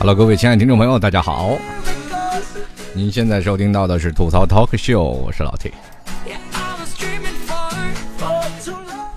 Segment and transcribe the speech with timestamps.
[0.00, 1.58] Hello，各位亲爱的听众朋友，大家好！
[2.94, 5.72] 您现在收听到的是吐槽 Talk Show，我是老 T。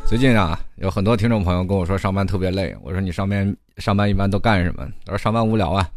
[0.07, 2.75] 最近啊，有很多听众朋友跟我说上班特别累。
[2.81, 4.87] 我说你上班上班一般都干什么？
[5.05, 5.87] 他说上班无聊啊。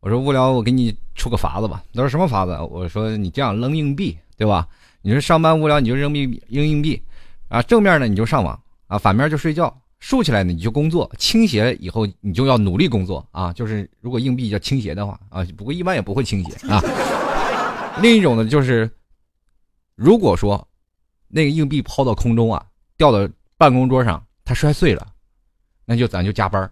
[0.00, 1.82] 我说无聊，我给你出个法子吧。
[1.94, 2.54] 他说什么法子？
[2.70, 4.68] 我说你这样扔硬币，对吧？
[5.00, 7.02] 你说上班无聊，你就扔硬扔硬币
[7.48, 7.62] 啊。
[7.62, 9.74] 正面呢你就上网啊，反面就睡觉。
[10.04, 13.50] 竖起来呢，你就工作；倾斜以后，你就要努力工作啊。
[13.54, 16.78] 就是如果硬币要倾斜的话啊，不过一般也不会倾斜啊。
[18.02, 18.88] 另一种呢，就是
[19.94, 20.68] 如果说
[21.26, 22.62] 那个硬币抛到空中啊，
[22.98, 23.26] 掉到
[23.56, 25.06] 办公桌上，它摔碎了，
[25.86, 26.70] 那就咱就加班。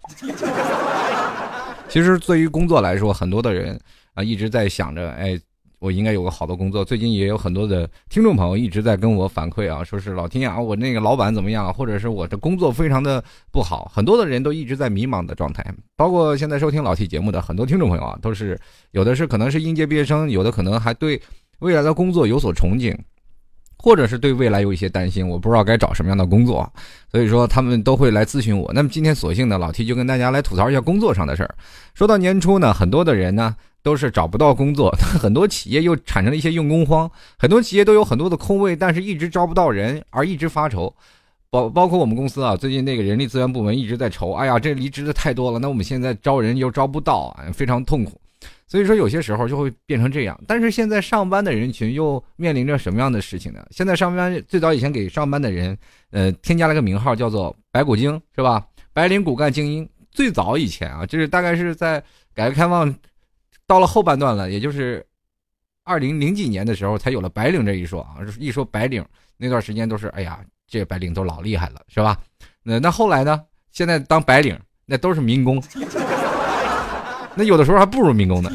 [1.89, 3.81] 其实对于工作来说，很多的人
[4.13, 5.41] 啊一直在想着，哎。
[5.83, 6.85] 我应该有个好的工作。
[6.85, 13.91] 最近也有很多的听众朋友一直在跟我反馈啊，说是老天啊，我那个老板怎么样，或者是我的工作非常的不好。
[13.93, 15.65] 很多的人都一直在迷茫的状态，
[15.97, 18.57] 包括现在收听老 T 节目的很多听众朋友啊，都是
[18.93, 21.21] 有的是可能是应届毕业生，有的可能还对
[21.59, 22.97] 未来的工作有所憧憬，
[23.77, 26.73] 或者是对未来有一些担心，我不知道该找什么样的工作，
[27.11, 28.71] 所以说他们都会来咨询我。
[28.73, 31.53] 那么今天索性呢，老 T 就跟大家来吐槽一下工作上的事儿。
[31.93, 33.57] 说到年初呢，很多的人呢。
[33.83, 40.95] 都是找不到工作， 很多企业又产生了一些用工荒，很多企业都有很多的空位，但是一直招不到人，而一直发愁。
[41.51, 48.19] 包包括我们公司啊，最近那个人力资源部门一直在愁，哎呀，这离职的太多了，那我们现在招人又招不到啊，非常痛苦。
[48.67, 50.41] 所以说有些时候就会变成这样。
[50.47, 53.63] 但是现在上班的人群又面临着什么样的事情呢？
[53.71, 55.77] 现在上班最早以前给上班的人，
[56.11, 58.65] 呃，添加了个名号叫做“白骨精”，是吧？
[58.95, 59.87] 白领骨干精英。
[60.11, 62.03] 最早以前啊，就是大概是在
[62.35, 62.95] 改革开放。
[63.73, 65.03] 到了后半段了，也就是
[65.83, 68.17] 二零零几年的时候，才有了白领这一说啊。
[68.39, 69.03] 一说白领，
[69.39, 72.15] 那段时间都是哎呀，这白领都老厉害了，是吧？
[72.63, 73.41] 那那后来呢？
[73.71, 75.63] 现在当白领，那都是民工，
[77.35, 78.53] 那有的时候还不如民工呢。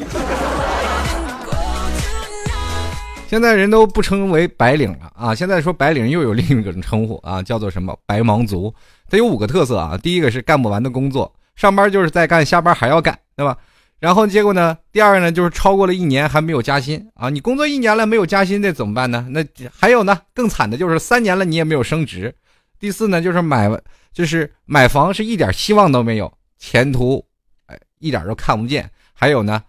[3.26, 5.34] 现在人都不称为白领了啊！
[5.34, 8.72] 现在说白领又有另一种称呼啊，叫做什么白忙族？
[9.10, 9.98] 它有五个特色啊。
[9.98, 13.58] 第一个是干不完的工作，上班就是在干，下班还要干，对吧？
[14.00, 14.78] 然后结果呢？
[14.92, 17.28] 第二呢，就是超过了一年还没有加薪啊！
[17.30, 19.26] 你工作一年了没有加薪，那怎么办呢？
[19.30, 19.44] 那
[19.76, 22.32] 还有呢，更惨的就是三年了你也没有升职。
[22.78, 23.68] 第四呢，就是买
[24.12, 27.24] 就是买房是一点希望都没有，前途
[27.66, 28.88] 哎一点都看不见。
[29.12, 29.60] 还有呢，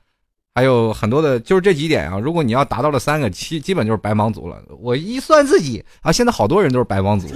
[0.53, 2.19] 还有很多的，就是这几点啊。
[2.19, 4.61] 如果你要达到了三个，基基本就是白忙族了。
[4.79, 7.27] 我一算自己啊，现在好多人都是白忙族。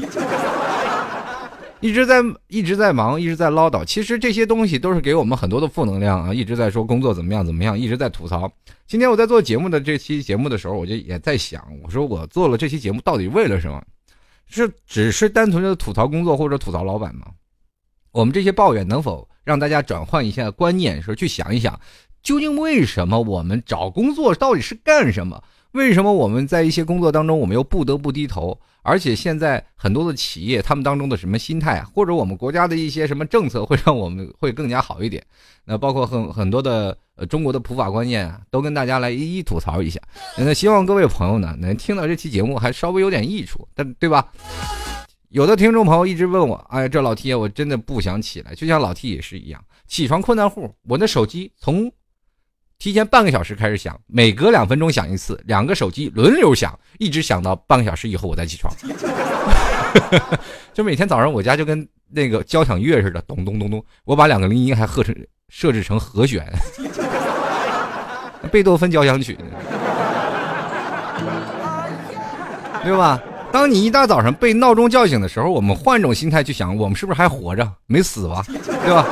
[1.84, 3.84] 一直在一直在忙，一直在唠叨。
[3.84, 6.34] 其实这些东西都是给我们很多的负能量啊！
[6.34, 8.50] 一直在说工作怎么样怎么样，一直在吐槽。
[8.88, 13.84] 今天我在做节目的这期节目的时候，我就也在想，我说我做了这期节目到底为了什么？
[14.48, 17.28] 是只是单纯的吐槽工作或者吐槽老板吗？
[18.14, 21.78] 我们这些抱怨能否让大家转换一下观念，说去想一想，
[22.22, 25.44] 究竟为什么我们找工作到底是干什么？
[25.74, 28.58] 为什么我们在一些工作当中，我们又不得不低头？
[28.84, 35.24] 而且现在很多的企业，他们当中的什么心态，或者我们国家的一些什么政策，会让我们会更加好一点？
[35.64, 40.00] 那包括很很多的呃中国的普法观念啊，都跟大家来一一吐槽一下。
[40.38, 44.32] 那希望各位朋友呢，能听到这期节目还稍微有点益处，但对吧？
[45.30, 51.92] 有的听众朋友一直问我，哎，这老 T 我真的不想起来，就像老 T 也是一样，起床困难户，我的手机从。
[52.84, 58.70] 提前半个小时开始响，每隔两分钟响一次，两个手机轮流响，一直响到半个小时以后我再起床。
[60.74, 63.82] 就每天早上我家就跟那个交响乐似的，咚咚咚咚。
[64.04, 65.16] 我把两个铃音还设成
[65.48, 66.46] 设置成和弦，
[68.52, 69.38] 贝多芬交响曲，
[72.84, 73.18] 对吧？
[73.50, 77.66] 当你一大早上被闹钟叫醒的时候，我们换种心态去想，我们是不是还活着？
[77.86, 78.44] 没死吧？
[78.50, 79.08] 对吧？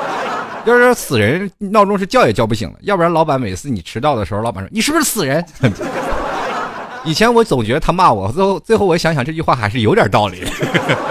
[0.65, 2.75] 要是死人，闹钟是叫也叫不醒了。
[2.81, 5.43] 要不然，老板每次你迟到的时候，老板说你是不是死人？
[7.03, 10.43] 以前我总觉得他骂我，最后最后我想想这句话还是有点道理，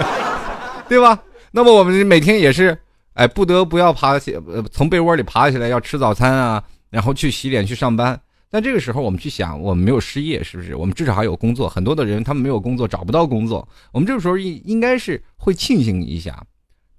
[0.87, 1.19] 对吧？
[1.51, 2.77] 那么我们每天也是，
[3.13, 8.17] 哎，不得不要爬起，呃，从被窝里爬起来要吃早餐啊，然后去洗脸去上班。
[8.49, 10.75] 但这个时候我们去想，我们没有失业，是不是？
[10.75, 11.67] 我们至少还有工作。
[11.67, 16.41] 很多的人他们没有工作，找不到工作，我们这个时候应应该是会庆幸一下。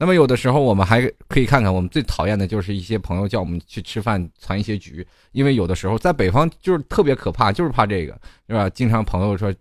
[0.03, 8.69] 那么有的时候我们还可以看看，我们最讨厌的就是一些朋友叫我们去吃饭攒一些局，因为有的时候在北方就是特别可怕，就是怕这个，是吧？
[8.71, 9.55] 经常朋友说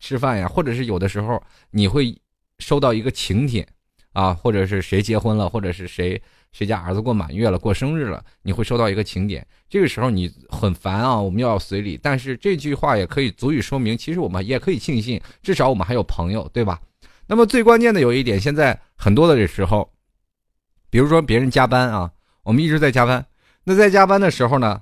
[0.00, 1.40] 吃饭呀，或者是有的时候
[1.70, 2.12] 你会
[2.58, 3.64] 收到一个请帖
[4.12, 16.80] 啊，或者是谁结婚了，或者是谁谁家儿子过满月了、过生日了，你会收到一个请柬，这个时候你很烦啊，我们要随礼，但是这句话也可以足以说明，其实我们也可以庆幸，至少我们还有朋友，对吧？
[17.26, 19.92] 那么最关键的有一点，现在很多的时候，
[20.90, 22.10] 比如说别人加班啊，
[22.44, 23.26] 我们一直在加班，
[23.64, 24.80] 那在加班的时候呢，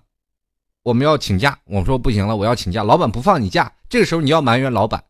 [0.82, 5.02] 我们要请假，我们说不行了，我要请假，老板不放你假，这个时候你要埋怨老板。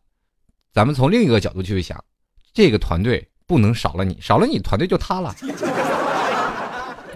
[0.73, 2.01] 咱们从另一个角度去想，
[2.53, 5.35] 这个团队不能少了你，少了你团队就塌了，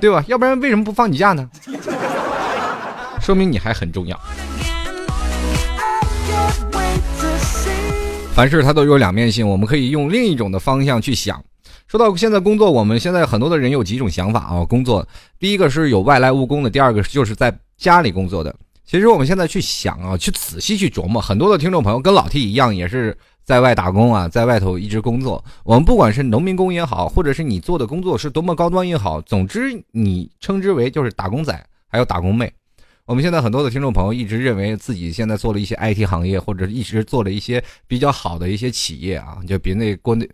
[0.02, 0.24] 对吧？
[0.28, 1.50] 要不然为什么不放你假呢？
[3.22, 4.20] 说明你还很重要。
[8.40, 11.44] 凡事它都有两面性，我们可以用另一种的方向去想。
[11.90, 14.64] 说到现在工作，我们现在很多的人有几种想法啊。
[14.64, 15.06] 工作
[15.38, 18.56] 第一个是有外来务工的，第二个就是在家里工作的。
[18.86, 23.18] 其实我们现在去想啊，去仔细去琢磨，很多的听众朋友跟老 T 一样，也是。
[23.44, 25.44] 在外打工啊，在外头一直工作。
[25.66, 32.50] 我们不管是农民工也好，或者是你做的工作是多么高端也好，总之你称之为就是打工仔，还有打工妹。
[33.10, 40.30] 我们现在很多的听众朋友一直认为自己现在做了一些 IT 行业，或者一直做了一些比较好的一些企业啊，就比那国内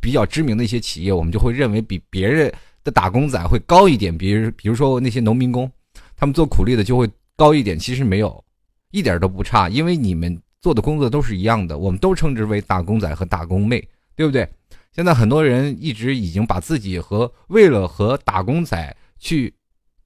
[0.00, 4.18] 比较知名的一些企业，我们就会认为比别人的打工仔会高一点。
[4.18, 5.70] 比如，比如说那些农民工，
[6.16, 7.78] 他们做苦力的就会高一点。
[7.78, 8.44] 其实没有，
[8.90, 10.36] 一点都不差，因为你们。
[10.60, 13.80] 做的工作都是一样的，我们都称之为打工仔和打工妹，
[14.16, 14.46] 对不对？
[14.90, 19.54] 现在很多人一直已经把自己和为了和打工仔去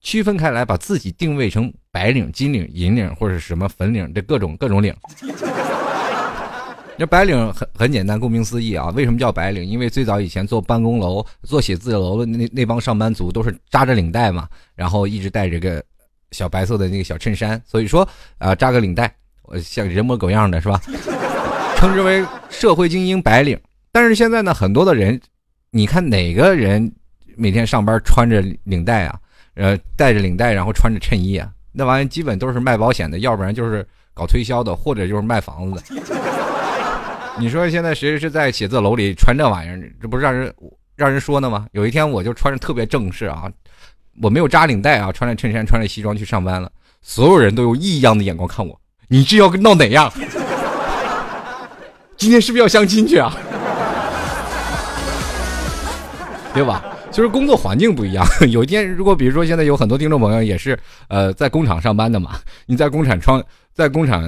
[0.02, 4.92] 区分开来，把自己定位成白领、金领、银领或者什么粉领这各种各种领。
[6.98, 9.64] 这白领很很简单，顾名思义啊，为什么叫白领？
[9.64, 15.82] 因为最早以前做办公楼、做写字楼的那那帮上班族都是扎着领带嘛，然后一直带着个
[16.30, 18.08] 小白色的那个小衬衫，所以说
[18.38, 19.12] 啊，扎个领带。
[19.62, 20.80] 像人模狗样的是吧？
[21.76, 23.58] 称之为社会精英白领。
[23.90, 25.20] 但是现在呢，很多的人，
[25.70, 26.90] 你看哪个人
[27.36, 29.18] 每天上班穿着领带啊？
[29.54, 31.50] 呃，带着领带，然后穿着衬衣啊？
[31.72, 36.02] 那玩意基本都是卖保险的，要不然就是搞推销的，或者就是卖房子的。
[37.38, 39.92] 你说现在谁是在写字楼里穿这玩意儿？
[40.00, 40.54] 这不是让人
[40.96, 41.66] 让人说呢吗？
[41.72, 43.50] 有一天我就穿着特别正式啊，
[44.20, 46.70] 我没有扎领带啊，穿着衬衫，穿着西装去上班了，
[47.00, 48.78] 所有人都用异样的眼光看我。
[49.08, 50.12] 你这要闹哪样？
[52.18, 53.34] 今天是不是要相亲去啊？
[56.52, 56.84] 对吧？
[57.12, 58.26] 就是工作环境不一样。
[58.50, 60.78] 有一天，如果比如说现在有很多听众朋友也是
[61.08, 63.42] 呃在工厂上班的嘛，你在工厂穿
[63.74, 64.22] 在工厂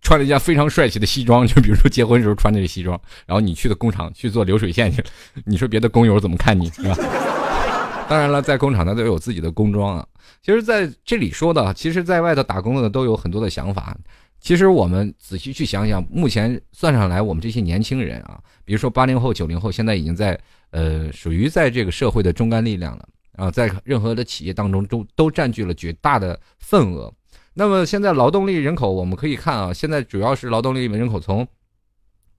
[0.00, 5.08] 穿了一件非常帅气的西装，就比如说结婚时候穿的这西装，然后你去的工厂去做流水线去了，
[5.44, 6.96] 你说别的工友怎么看你是吧？
[8.08, 10.06] 当然了，在工厂他都有自己的工装啊。
[10.42, 13.96] 其实在这里说的，其实在外头打工的都有很多的想法。
[14.42, 20.38] 其实我们仔细去想想，目前算上来，我们这些年轻人啊，比如说八零后、九零后，现在已经在
[20.70, 27.10] 呃，属于在这个社会的中干力量了啊，在任何的企业当中都都占据了绝大的份额。
[27.54, 31.46] 那么现在劳动力人口，我们可以看啊，现在主要是劳动力人口从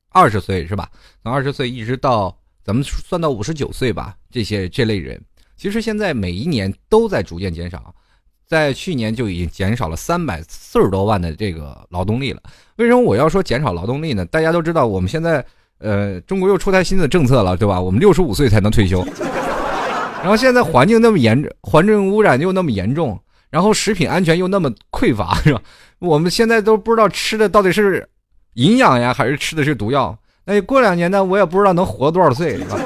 [0.09, 0.91] 二十岁是吧？
[1.23, 5.23] 从二十岁一直到咱们算到五十九岁吧，这些这类人，
[5.55, 7.95] 其实现在每一年都在逐渐减少。
[8.53, 12.39] 在去年就已经减少了三百四十多万的这个劳动力了。
[12.75, 14.23] 为什么我要说减少劳动力呢？
[14.27, 15.43] 大家都知道，我们现在
[15.79, 17.81] 呃，中国又出台新的政策了，对吧？
[17.81, 19.03] 我们六十五岁才能退休。
[20.21, 23.19] 然后现在环境那么严，环境污染又那么严重，
[23.49, 25.59] 然后食品安全又那么匮乏，是吧？
[25.97, 28.07] 我们现在都不知道吃的到底是
[28.53, 30.15] 营养呀，还是吃的是毒药。
[30.45, 32.77] 那过两年呢，我也不知道能活多少岁，是吧？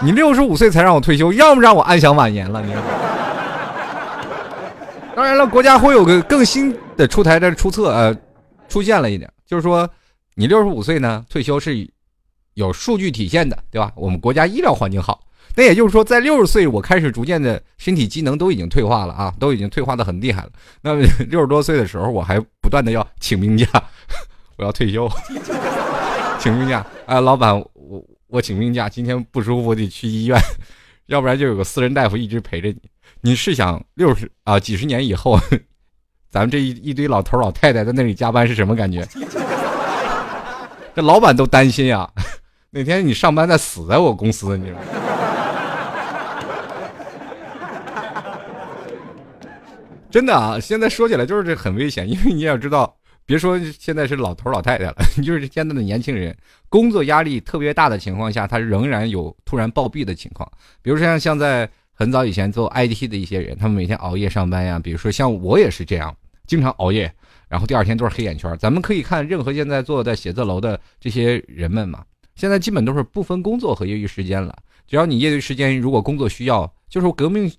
[0.00, 2.72] 你六十五岁才让我退休，要么让我安享晚年了，你。
[5.22, 8.12] 当然了，国家会有个更新的出台的出策，呃，
[8.68, 9.88] 出现了一点，就是说，
[10.34, 11.88] 你六十五岁呢退休是
[12.54, 13.92] 有数据体现的，对吧？
[13.94, 15.22] 我们国家医疗环境好，
[15.54, 20.50] 那也就是说，在六十岁我开始逐渐的身体机能都已经退化了啊，都已经退化的很厉害了。
[20.80, 23.64] 那么 六十多岁的时候，我还不断的要请病假，
[24.58, 25.08] 我要退休，
[26.40, 30.36] 请病假，哎，老板，我我请病假，今天不舒服，我得去医院，
[31.06, 32.80] 要不然就有个私人大夫一直陪着你。
[33.24, 35.38] 你试想六十啊几十年以后，
[36.28, 39.06] 咱们这一一堆老头老太太在那里加班是什么感觉？
[40.92, 42.10] 这老板都担心啊，
[42.70, 44.76] 哪天你上班再死在我公司，你说？
[50.10, 52.92] 真的啊，现在说起来就是这很危险，因为你要知道，
[53.24, 56.36] 别说现在是老头老太太了，就是现在的年轻人，
[56.68, 60.50] 工作压力特别大的情况下，他仍然有突然暴毙的情况，
[60.82, 61.70] 比如说像像在。
[61.94, 64.78] 很早以前做 IT 的一些人，他们每天熬夜上班呀。
[64.78, 67.12] 比如说像我也是这样，经常熬夜，
[67.48, 68.56] 然后第二天都是黑眼圈。
[68.58, 74.56] 咱们可以看任何现在坐在写字楼的这些人们嘛，现在基本都是不分工作和业余时间了。
[74.86, 77.50] 只要你业余时间如果工作需要，就是革命，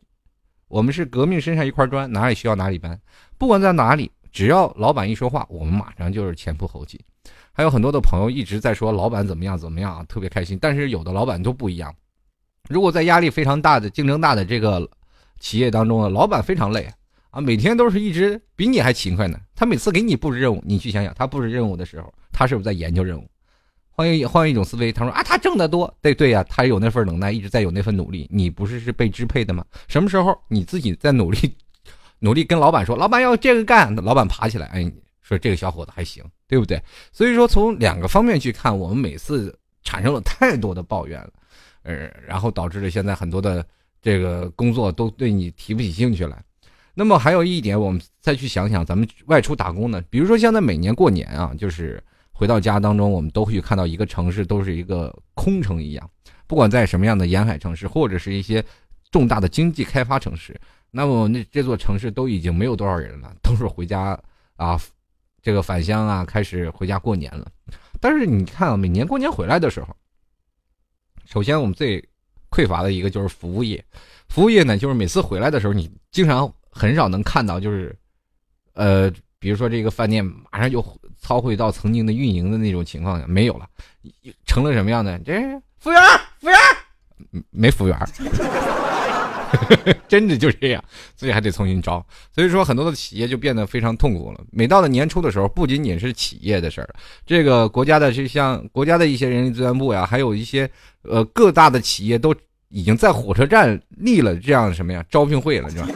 [0.68, 3.00] 我们是革命身上一块砖，哪里需要哪里搬。
[3.38, 7.00] 不管在哪里，只要老板一说话，我们马上就是前仆后继。
[7.52, 10.58] 还有很多的朋友一直在说老板怎么样怎么样啊，特别开心。
[10.60, 11.94] 但是有的老板都不一样。
[12.70, 14.90] 如果在压力非常大的、竞争大的这个
[15.40, 16.88] 企业当中呢老板非常累
[17.30, 19.38] 啊，每天都是一直比你还勤快呢。
[19.56, 23.28] 他每次给你布置任务，你去想想，他布置任务的时候，他是不是在研究任务？
[23.90, 28.28] 换一换一种思维，他说啊，他挣得多，对对呀，他有那份能耐，一直在有那份努力。
[28.32, 29.64] 你不是是被支配的吗？
[29.88, 31.56] 什么时候你自己在努力，
[32.20, 34.92] 努力跟老板说，老板要这个干，老板爬起来，哎，
[35.22, 36.82] 说这个小伙子还行，对不对？
[37.12, 41.30] 所以说从两个方面去看，我们每次产生了太多的抱怨了，
[41.84, 43.66] 呃，然后导致了现在很多的
[44.02, 46.44] 这个工作都对你提不起兴趣来。
[46.94, 52.04] 那么还有一点，我们再去想想，咱们外出打工呢，比如说现在每年过年啊，就是。
[52.36, 56.10] 回到家当中，我们都会看到一个城市都是一个空城一样，
[56.48, 58.62] 不管在什么样的沿海城市，或者是一些
[59.12, 60.60] 重大的经济开发城市，
[60.90, 64.20] 那么那这座城市都已经没有多少人了，都是回家
[64.56, 64.78] 啊，
[65.44, 67.48] 这个返乡啊，开始回家过年了。
[68.02, 69.96] 但是你看啊，每年过年回来的时候，
[71.26, 72.04] 首先我们最
[72.50, 73.84] 匮乏的一个就是服务业，
[74.30, 77.96] 服务业呢，就是每次回来的时候，你经常很少能看到，就是
[78.74, 80.84] 呃，比如说这个饭店马上就。
[81.24, 83.66] 操会到曾经的运营的那种情况下没有了，
[84.46, 85.18] 成了什么样的？
[85.20, 85.40] 这
[85.80, 86.02] 服务员，
[86.42, 86.60] 服务员，
[87.50, 87.98] 没服务员，
[90.08, 90.84] 真的就这样，
[91.16, 92.06] 所以还得重新招。
[92.34, 94.42] 所以说，很多的企业就变得非常痛苦了。
[94.52, 96.90] 每到了年初的时候，不仅仅是企业的事儿，
[97.26, 100.70] 这个国家的，就像国家的一些人力资源部呀，还有一些
[101.04, 102.36] 呃各大的企业都
[102.70, 105.88] 已经在火车站立了这样什么呀招聘会了，是吧？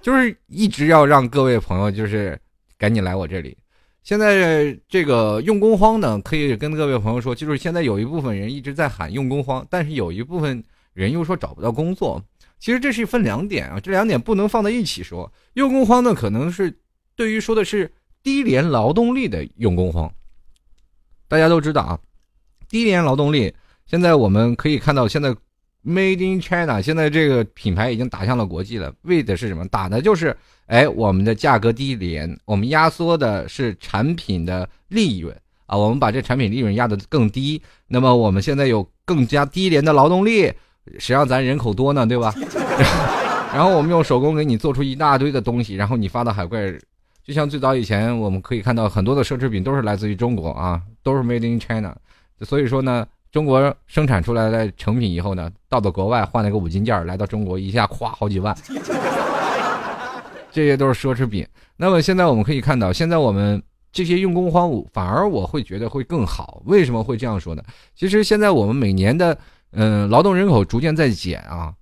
[0.00, 2.38] 就是一直要让各位朋友就是。
[2.80, 3.56] 赶紧来我这里！
[4.04, 10.62] 现在这个用工荒呢，可以跟各位朋友说，就是现在有一部分人一直在喊用工荒，但是有一部分
[10.98, 12.20] 人又说找不到工作。
[12.58, 15.32] 其实这是分两点啊，这两点不能放在一起说。
[15.54, 16.76] 用工荒呢，可能是
[17.14, 20.12] 对于说的是低廉劳动力的用工荒。
[21.28, 21.98] 大家都知道啊，
[22.68, 23.54] 低廉劳动力，
[23.86, 25.30] 现在我们可以看到，现在
[25.84, 29.66] Made in China 现在这个品牌已经打向了国际了，为的是什么？
[29.68, 30.36] 打的就是。
[30.66, 37.62] 哎，我们的价格低廉，我们压缩的是产品的利润啊，我们把这产品利润压得更低。
[37.86, 40.52] 那么我们现在有更加低廉的劳动力，
[40.98, 42.34] 谁让咱人口多呢，对吧？
[43.54, 46.78] 然后我们用手工给你做出一大堆的东西，然后你发到海外，
[47.24, 51.96] 就像最早以前我们可以看到很多的奢侈品都是来自于中国啊，都是 Made in China。
[52.42, 58.56] 所以说呢，中国生产出来的成品以后呢，到了国外换了个五金件，来到中国一下咵好几万。
[60.50, 61.46] 这些都是奢侈品。
[61.76, 66.62] 那么现在我们可以看到，现在我们这些用工荒，反而我会觉得会更好。
[66.66, 67.62] 为什么会这样说呢？
[67.94, 69.36] 其实现在我们每年的
[69.72, 71.74] 嗯劳动人口逐渐在减啊，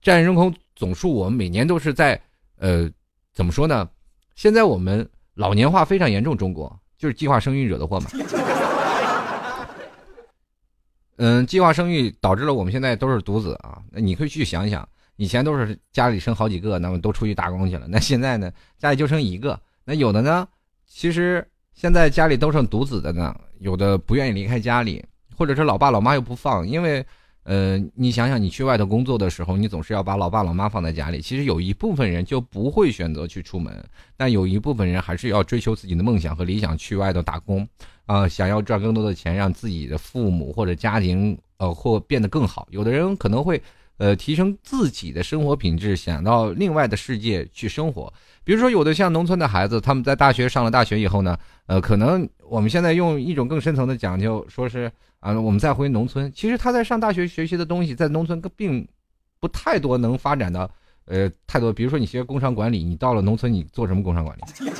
[0.00, 2.20] 占人口总数，我们每年都是在
[2.58, 2.90] 呃
[3.32, 3.88] 怎么说呢？
[4.34, 8.10] 现在我们老年化非常严重，中国就是计划生育惹的祸嘛。
[11.18, 13.82] 嗯，计划生育导致了我们现在都是独子啊。
[13.90, 14.86] 那你可以去想一想。
[15.18, 17.86] 以前都是家里生好几个，那么都出去打工去了。
[17.88, 19.58] 那现在呢，家里就剩一个。
[19.82, 20.46] 那有的呢，
[20.86, 25.02] 其实现在家里都剩独子的呢，有的不愿意离开家里，
[25.34, 27.02] 或者是老爸老妈又不放，因为，
[27.46, 31.20] 呃，你想想，你去外头工作的时候，你总是要把老爸老妈放在家里。
[31.20, 33.72] 其实有一部分人就不会选择去出门，
[34.16, 37.66] 但有一部分人还是要追求自己的梦想和理想，去外头打工，
[38.06, 42.66] 啊，想要赚更多的钱，让自己的父母或者家庭，呃，或变得更好。
[42.70, 43.62] 有的人可能会。
[43.98, 48.12] 呃，提升自己的生活品质，想到另外的世界去生活。
[48.44, 51.34] 比如说，有的像农村的孩子，他们在大学上了大学以后呢，
[51.64, 54.92] 呃，可能我们现在用一种更深层的讲究，说是
[55.26, 58.86] 啊，我们再回农村，其实他在上大学学习的东西，在农村并
[59.40, 60.70] 不太多能发展的，
[61.06, 61.72] 呃，太多。
[61.72, 64.42] 比如说，你学工商管理，你到了农村，你做什么工商管理？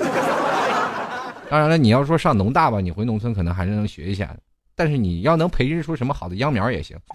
[1.50, 4.37] 当然了，你要说上农大吧，你回农村可能还是能学一下，
[4.76, 6.97] 但是你要能培育出什么好的秧苗也行。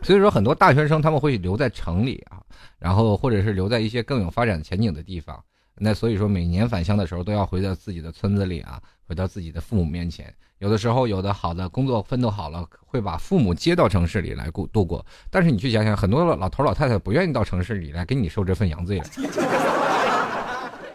[0.00, 2.40] 所以说，很多大学生他们会留在城里啊，
[2.78, 5.38] 然后或者是留在一些更有发展前景的地方。
[5.82, 10.34] 那所以说，每年返乡的时候都要回到自己的村子里啊，回到自己的父母面前。
[10.60, 15.04] 有的时候，有的好的工作奋斗好了，会把父母接到城市里来过度过。
[15.30, 19.04] 但是你去想想，很多老头老太太不愿意到城市里来给你受这份洋罪了。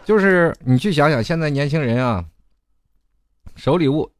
[0.04, 2.24] 就是你去想想，现在年轻人啊，
[3.56, 4.10] 手里物，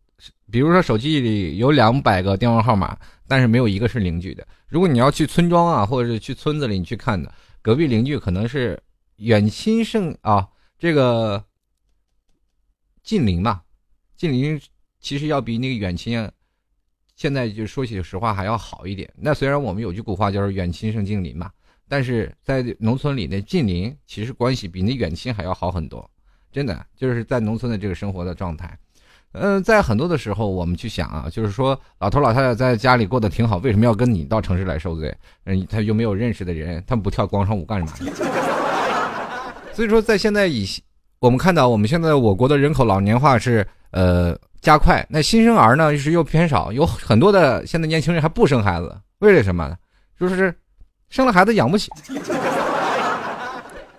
[0.51, 2.99] 比如说手机里有两百个电话号码。
[3.29, 4.47] 但是没有一个是邻居的。
[4.69, 7.29] 如果你要去村庄啊，或者是去村子里，你去看的
[7.61, 8.81] 隔壁邻居可能是
[9.17, 10.47] 远亲胜啊，
[10.79, 11.43] 这个
[13.03, 13.63] 近邻嘛，
[14.17, 14.61] 近邻
[15.07, 16.29] 其实要比那个远亲啊，
[17.15, 19.09] 现在就说起实话还要好一点。
[19.17, 21.49] 那虽然我们有句古话叫“远亲胜近邻”嘛，
[21.87, 26.11] 但是在农村里那近邻其实关系比那远亲还要好很多，
[26.51, 28.77] 真的就是在农村的这个生活的状态。
[29.31, 35.17] 嗯，在很多的时候，我们去想啊，就是说老头老太太在家里过得挺好，为什么要跟你到城市来受罪？
[35.45, 38.11] 嗯，他又没有认识的人，他们不跳广场舞干什么？
[39.73, 40.67] 所以说，在现在以
[41.21, 49.77] 我们看到，我们现在我国的人口老年化是呃加快，那新生儿呢是又偏少，有很多的现在年轻人还不生孩子，为了什么呢？
[50.19, 50.55] 就是
[51.09, 51.91] 生了孩子养不起。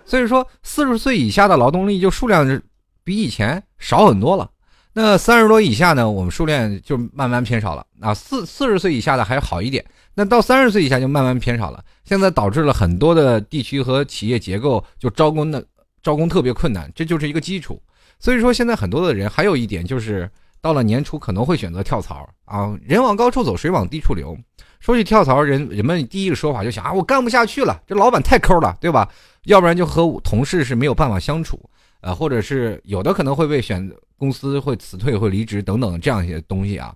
[0.04, 2.62] 所以说，四十岁以下的劳动力就数量是
[3.04, 4.50] 比以前少很多了。
[4.94, 7.84] 那三十多以下呢，我们数量就慢慢偏少了。
[8.00, 9.84] 啊，四四十岁以下的还好一点，
[10.14, 11.84] 那到三十岁以下就慢慢偏少了。
[12.04, 15.64] 现在导致了很多的地区和企业结构就招工的
[16.02, 17.80] 招工特别困难，这就是一个基础。
[18.18, 20.28] 所以说，现在很多的人还有一点就是
[20.60, 24.36] 到了年初可能会选择跳槽啊，人往高处走，水往低处流。
[24.80, 29.08] 说起跳槽，人人们第一个说法就想啊，我干不下去了，这老板太抠了，对吧？
[29.44, 31.58] 要不然就和同事是没有办法相处，
[32.00, 36.94] 呃，或者是有的可能会被选公司会辞退、会离职等等这样一些东西啊。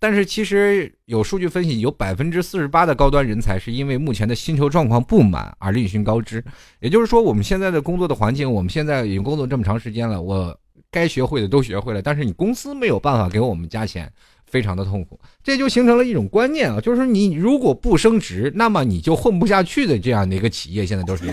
[0.00, 6.42] 但是其实有数据分析，有百分之四十八的高端人才是因为目前的薪酬状况不满而另寻高枝。
[6.78, 10.56] 也就是说，我们现在的工作的环境，我们现在已经工作这么长时间了，我
[10.90, 14.10] 该学会的都学会了，但是你公司没有办法给我们加钱。
[14.50, 21.24] 非常的痛苦，这就形成了一种观念啊，就是你如果不升职，那么你就混不下去的这样的一个企业，现在都是。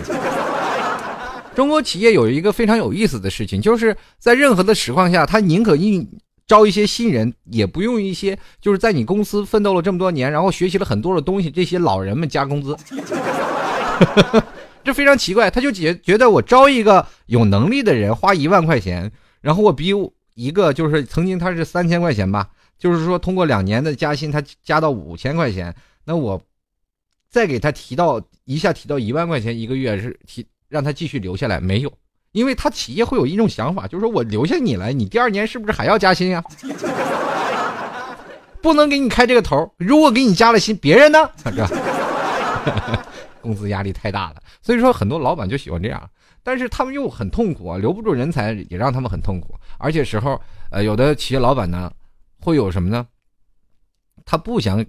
[1.54, 6.06] 中国企业有一个非常有意思的事情，就是在任何的实况下，他宁可应
[6.46, 12.76] 招一些新人，也不用一些就是在你公司奋斗了这么多年，然后学习了很多的东西，这些老人们加工资，
[14.84, 19.10] 这非常奇怪，他就觉觉得我招一个有能力的人，花一万块钱，
[19.46, 19.94] 然后我比
[20.34, 22.48] 一个就是曾经他是三千块钱吧。
[22.76, 25.72] 就是说，通过两年的加薪，他加到五千块钱，
[26.04, 26.42] 那我
[27.30, 31.92] 再给他提到一下，提到一万块钱一个月，是提让他继续留下来没有？
[32.32, 36.42] 因为他企业会有一种想法，就是说我留下你来，你第二年是不是还要加薪呀？
[38.60, 41.30] 不能给你开这个头，如果给你加了薪，别人呢？
[41.44, 41.66] 这
[43.40, 46.10] 工资压力太大了，所以说很多老板就喜欢这样，
[46.46, 51.90] 但是他们又很痛苦啊，留不住人才也让他们很痛苦，而且时候，呃，有的企业老板呢。
[52.38, 53.04] 会有什么呢？
[54.24, 54.84] 他不想，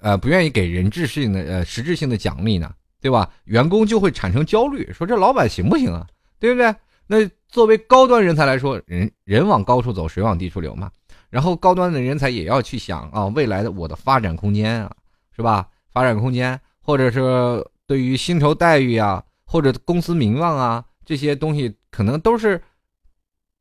[0.00, 3.30] 呃，不愿意给人质性的呃实质性的奖励呢，对吧？
[3.44, 6.04] 员工就会产生焦虑，说这老板行不行啊？
[6.40, 6.74] 对不对？
[7.06, 10.90] 那作为高端人才来说，人人往高处走，水往低处流嘛。
[11.30, 14.90] 然后高端的人才也要去想啊，未来的我的发展空间啊，
[15.36, 15.68] 是吧？
[15.92, 22.60] 发展空间，或者是对于薪酬待遇啊，或者公司名望啊这些东西，可能都是。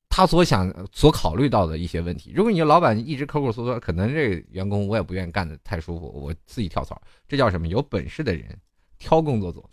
[0.07, 6.97] 他所想、所考虑到的一些问题，如果你老板一直抠抠搜搜，可能这员工我也不愿意干的太舒服，我自己跳槽。
[7.27, 7.67] 这叫什么？
[7.67, 8.45] 有本事的人
[8.97, 9.69] 挑工作做，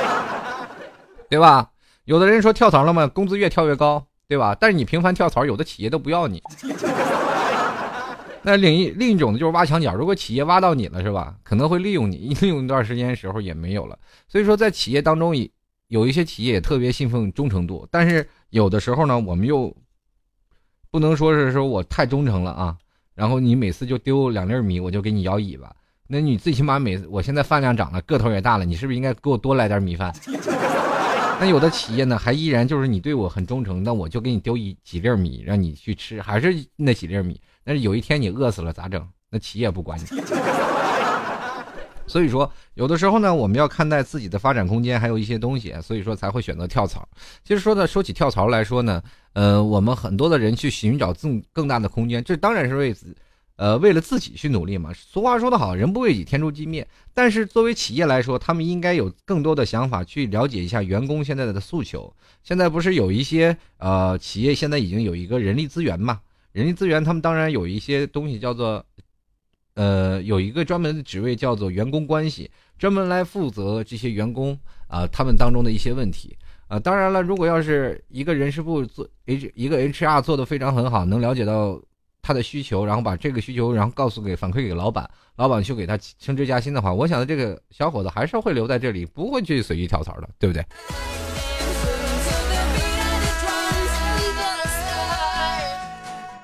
[1.28, 1.70] 对吧？
[2.06, 4.56] 有的人说跳槽了嘛，工资越跳越高，对吧？
[4.58, 6.42] 但是你频繁跳槽，有的企业都不要你。
[8.40, 9.94] 那另一另一种呢，就是挖墙脚。
[9.94, 11.36] 如果企业挖到你了，是吧？
[11.42, 13.98] 可能会利用你，利用一段时间时候也没有了。
[14.28, 15.36] 所以说，在企业当中，
[15.88, 18.28] 有一些企业也特别信奉忠诚度，但是。
[18.50, 19.76] 有的时候呢，我们又
[20.90, 22.76] 不能说是说我太忠诚了啊，
[23.12, 25.74] 然后你每次就丢两粒米，我就给你摇尾巴。
[26.06, 30.14] 那你最起码每我现在饭量涨了，个头也大了，你是不是应该给我多来点米饭？
[31.38, 37.38] 那有的企业呢，还依然就是你对我很忠诚，那我就给你丢一几粒米让你去吃，还是那几粒米。
[37.62, 39.06] 但是有一天你饿死了咋整？
[39.28, 40.04] 那企业不管你。
[42.06, 47.06] 所以说，有的时候呢，我们要看待自己的发展空间，还有一些东西，所以说才会选择跳槽。
[47.44, 52.94] 其实说的说起跳槽来说呢，呃，我们很多的人去寻找更更大的空间，这当然是为，
[53.56, 54.92] 呃，为了自己去努力嘛。
[54.94, 56.86] 俗话说得好，人不为己，天诛地灭。
[57.12, 62.14] 但是作为企业来说，他们应该有更多的想法去了解一下员工现在的诉求。
[62.42, 66.20] 现在不是有一些呃企业现在已经有一个人力资源嘛？
[66.52, 68.84] 人力资源他们当然有一些东西叫做。
[69.76, 74.58] 呃，有一个专门的职位叫做员工关系，专门来负责这些员工
[74.88, 76.36] 啊，他们当中的一些问题
[76.66, 76.78] 啊。
[76.78, 81.78] 当然了，如果要是一个人事部做 H 一个 HR 做的非常很好，能了解到
[82.22, 90.64] 他的需求，然后把这个需求然后告诉给反馈给老板，老板去给他升职加薪的话，我想这个小伙子还是会留在这里，不会去随意跳槽的，对不对？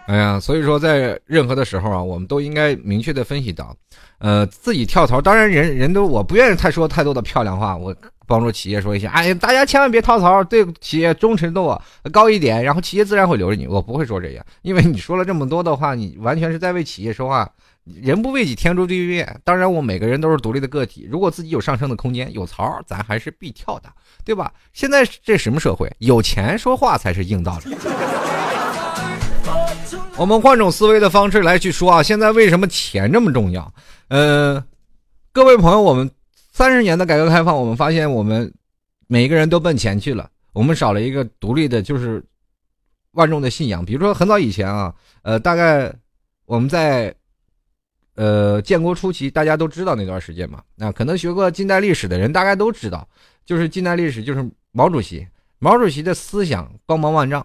[0.06, 3.74] 哎呀，所以说在任何的时候啊，我们都应该明确的分析到，
[4.18, 7.94] 呃，自己跳槽，当然人人都我不愿意太说太多的漂亮话，我
[8.26, 13.66] 帮助企业说一下，哎呀，大家千万别跳槽，对企业忠诚度高一点，然后企业自然会留着你。
[13.66, 17.48] 我不会说这样，因为你说了这么多的话，你完全是在为企业说话。
[17.84, 19.28] 人不为己，天诛地灭。
[19.42, 23.88] 当然，我每个人都是独立的个体，如果自己有上升的空间，有槽，咱还是必跳的，
[24.24, 24.52] 对吧？
[24.72, 25.90] 现在这什么社会？
[25.98, 27.74] 有钱说话才是硬道理。
[30.18, 33.72] 我们换种思维的方式来去说啊，现在为什么钱这么重要？
[34.08, 34.62] 呃，
[35.32, 36.08] 各位朋友，我们
[36.52, 38.52] 三十年的改革开放，我们发现我们
[39.08, 42.22] 每一个人都奔钱去了，我们少了一个独立的，就是
[43.12, 43.84] 万众的信仰。
[43.84, 45.92] 比如说很早以前啊，呃，大概
[46.44, 47.12] 我们在
[48.14, 50.62] 呃建国初期，大家都知道那段时间嘛。
[50.76, 53.08] 那可能学过近代历史的人，大概都知道，
[53.46, 55.26] 就是近代历史，就是毛主席，
[55.58, 57.44] 毛主席的思想光芒万丈。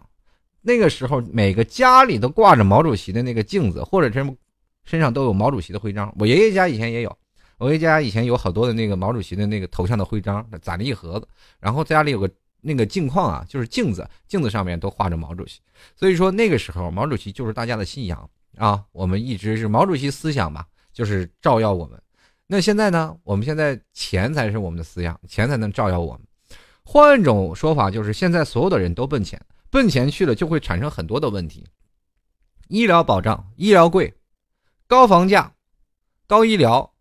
[0.67, 4.37] 那个时候，每个家里都挂着毛主席的那个镜子，或者是
[4.83, 6.13] 身上都有毛主席的徽章。
[6.19, 7.17] 我爷爷家以前也有，
[7.57, 11.27] 我爷爷家以前有好多的那个毛主席的那个头像的徽章，攒了一盒子。
[11.61, 15.61] 然后家里有个那个镜框啊，就是镜子，镜子上面都画着毛主席。
[15.95, 18.83] 所以说那个时候，毛主席就是大家的信仰啊。
[18.91, 21.97] 我们一直是毛主席思想嘛，就是照耀我们。
[22.45, 23.15] 那现在呢？
[23.23, 26.21] 我们现在钱才是我们的思想，钱才能照耀我们。
[26.83, 29.41] 换一种说法，就是现在所有的人都奔钱。
[29.69, 31.65] 奔钱去了，就会产生很多的问题。
[32.67, 34.13] 医疗保障，医疗贵，
[34.87, 35.53] 高房价，
[36.27, 36.93] 高医疗，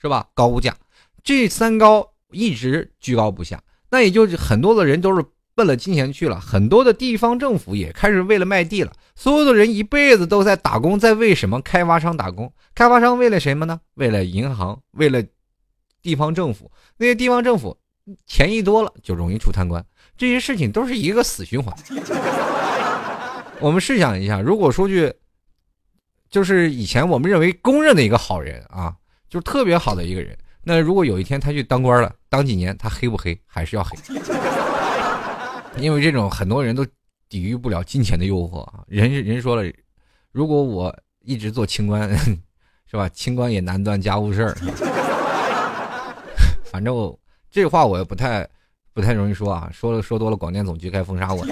[0.00, 0.28] 是吧？
[0.34, 0.76] 高物价，
[1.22, 3.62] 这三高一直居高不下。
[3.88, 5.24] 那也就是很多的人都是
[5.54, 6.38] 奔了金钱去了。
[6.40, 8.92] 很多的地方政府也开始为了卖地了。
[9.14, 12.52] 所有的人一辈子都在打工，在为什么开发商打工？
[12.74, 13.80] 开发商为了什么呢？
[13.94, 15.24] 为了银行，为了
[16.02, 16.70] 地方政府。
[16.98, 17.78] 那些地方政府
[18.26, 19.86] 钱一多了，就容易出贪官。
[20.16, 21.74] 这些事情都是一个死循环。
[23.60, 25.12] 我们试想一下，如果说句，
[26.28, 28.94] 就是以前我们认为公认的一个好人啊，
[29.28, 33.38] 就是特别好的一个人，那如果有一天他去当官了，当几年他黑不黑？
[33.46, 33.96] 还是要黑。
[35.78, 36.86] 因为这种很多人都
[37.28, 38.84] 抵御不了金钱的诱惑啊。
[38.88, 39.70] 人人说了，
[40.32, 42.10] 如果我一直做清官，
[42.90, 43.08] 是吧？
[43.08, 44.54] 清官也难断家务事儿。
[46.64, 47.16] 反正
[47.50, 48.46] 这话我也不太。
[48.96, 51.44] 不太容易说啊，说了说多了，广电总局该封杀我。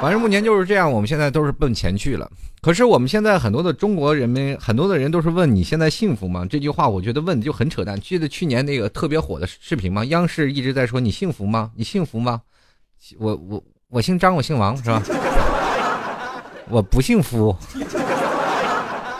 [0.00, 2.30] 反正目前就是这样，我们现在都是奔钱去了。
[2.62, 6.46] 可是我们现在很多的中国人民，很多的人都是问你现在幸福吗？
[6.48, 8.00] 这句话我觉得问的就很扯淡。
[8.00, 10.04] 记得去年那个特别火的视频吗？
[10.04, 11.72] 央视一直在说你幸福吗？
[11.74, 12.40] 你幸福吗？
[13.18, 15.02] 我我我姓张，我姓王，是吧？
[16.68, 17.52] 我不幸福，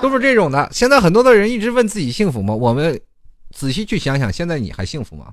[0.01, 0.69] 都是这种的。
[0.71, 2.55] 现在很多的人一直问自己幸福吗？
[2.55, 2.99] 我们
[3.53, 5.27] 仔细去想想，现在你还幸福吗？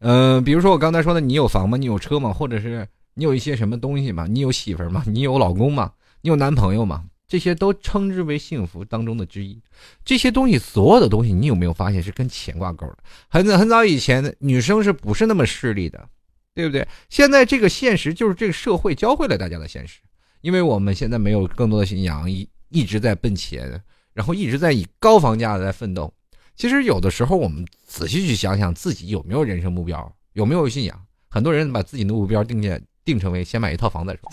[0.00, 1.76] 嗯，比如说我刚才说的，你有房吗？
[1.76, 2.32] 你有车吗？
[2.32, 4.26] 或者是你有一些什么东西吗？
[4.28, 5.02] 你有媳妇吗？
[5.06, 5.92] 你有老公吗？
[6.22, 7.04] 你有男朋友吗？
[7.28, 9.60] 这些都称之为幸福当中的之一。
[10.04, 12.98] 这些东西，所有的东西，你有没有发现是跟钱挂钩的？
[13.28, 16.08] 很很早以前，女生是不是那么势利的，
[16.54, 16.88] 对不对？
[17.08, 20.00] 现在这个现实就是这个社会教会了大家的现实，
[20.40, 23.80] 因为我们现在没有更多的信仰，一一直在奔钱，
[24.12, 26.12] 然后一直在以高房价在奋斗。
[26.60, 30.94] 其实有的时候，我们仔细去想想，自己有没有人生目标，有没有信仰？
[31.30, 34.30] 很多人把自己的目标定下定成为先买一套房再说。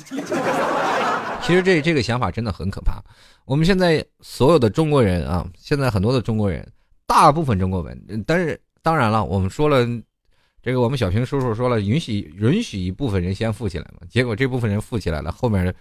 [1.42, 3.02] 其实这这个想法真的很可怕。
[3.46, 6.70] 我们现在所有的中国人啊，现在很多的中国人，
[7.06, 9.88] 大部分中国人，但是当然了，我们说了，
[10.62, 14.06] 这个我们小平叔叔说了，允许允许一部分人先富起来嘛。
[14.10, 15.74] 结果这部分人富起来了，后面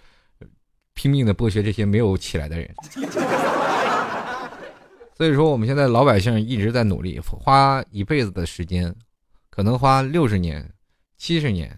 [0.93, 2.73] 拼命的剥削这些没有起来的人。
[5.17, 8.93] 所以说，我们现在老百姓一直在努力，花一辈子的时间，
[9.49, 10.71] 可能花六十年、
[11.17, 11.75] 七十年，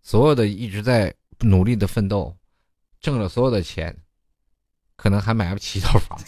[0.00, 2.34] 所有的一直在努力的奋斗，
[2.98, 3.94] 挣了所有的钱，
[4.96, 6.18] 可能还买不起一套房，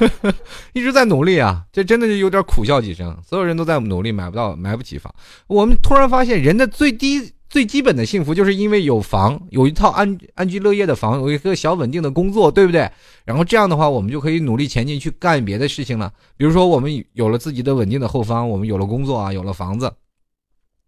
[0.74, 3.18] 一直在努力啊，这真的是有点苦笑几声。
[3.26, 5.10] 所有人都在努力，买不到，买不起房。
[5.46, 7.32] 我们突然发现，人的最低。
[7.52, 12.90] 最基本的幸福，就是因为有房，有一套安安居乐业的房，有一个小稳定的工作，对不对？
[13.26, 16.10] 然后这样的话，我们就可以努力前进，去干别的事情了。
[16.34, 19.92] 比如说，我们有了自己的稳定的后方，我们有了工作啊，有了房子。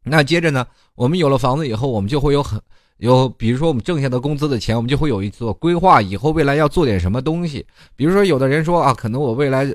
[0.04, 2.58] 那接着呢，我们有了房子以后，我们就会有很
[2.96, 7.66] 有，比如说我们挣下的工资的钱，我们就会有一做规划，以后未来要做点什么东西。
[7.94, 9.70] 比如说，有的人说啊，可能我未来。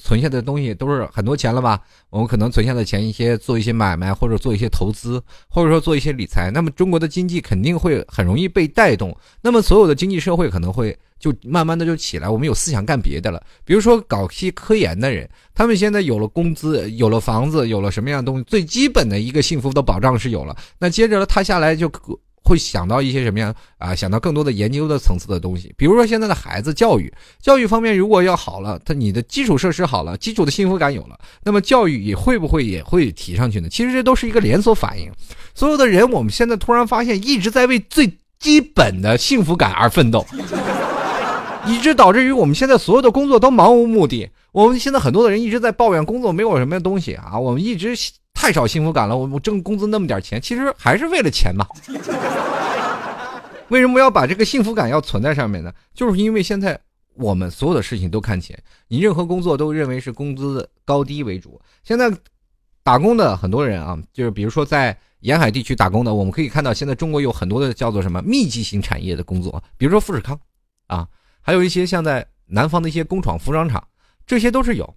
[0.00, 1.80] 存下的东西都是很多钱了吧？
[2.10, 6.50] 我们可能存下的钱，一些做一些买卖，或者做一些投资，或者说做一些理财。
[6.50, 9.16] 那么中国的经济肯定会很容易被带动。
[9.42, 12.28] 那么所有的经济社会可能会就慢慢的就起来。
[12.28, 20.56] 我们有思想干别的了，比如说搞些科研的人，他们现在有了工资，有了房子，有了什么样的东西，最基本的一个幸福的保障是有了。
[20.78, 21.90] 那接着他下来就。
[22.52, 23.94] 会想到一些什么样啊？
[23.94, 27.10] 想到更多的研究的层次的东西，比如说现在的孩子教育，
[27.40, 33.70] 教育方面如果要好了，他你的基础设施好了，基础的幸福感有了，那么教育也会不会也会提上去呢？
[33.70, 35.10] 其实这都是一个连锁反应。
[35.54, 40.26] 所有的人，我们现在突然发现，一直在为最基本的幸福感而奋斗，
[41.66, 44.28] 以致导致于我们现在所有的工作都茫无目的。
[44.52, 47.96] 我们现在很多的人一直在抱怨工作没有什么东西啊，我们一直。
[48.34, 51.66] 太少幸福感了，我我挣工资那么点钱，其实还是为了钱嘛。
[53.68, 55.72] 为什么要把这个幸福感要存在上面呢？
[55.94, 56.78] 就是因为现在
[57.14, 61.60] 我们所有的事情都看钱，你任何工作都认为是工资高低为主。
[61.82, 62.10] 现在
[62.82, 70.38] 打工的很多人啊，就是比如说在沿海地区打工的，我们可以看到现在中国有很多的叫做什么密集型产业的工作，比如说富士康
[70.88, 71.06] 啊，
[71.40, 73.82] 还有一些像在南方的一些工厂、服装厂，
[74.26, 74.94] 这些都是有。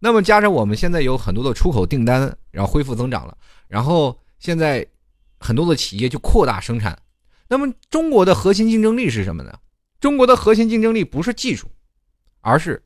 [0.00, 3.36] 那么加上我们现在有很多的出口订单，然后恢复增长了，
[3.68, 4.86] 然后现在
[5.38, 6.98] 很多的企业就扩大生产。
[7.48, 9.58] 那么中国的核心竞争力是什么呢？
[10.00, 11.70] 中国的核心竞争力不是技术，
[12.40, 12.82] 而是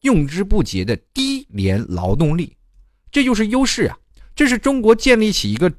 [0.00, 2.56] 用之不竭的低廉劳动力，
[3.10, 3.98] 这就是优势啊！
[4.34, 5.72] 这是中国建立起一个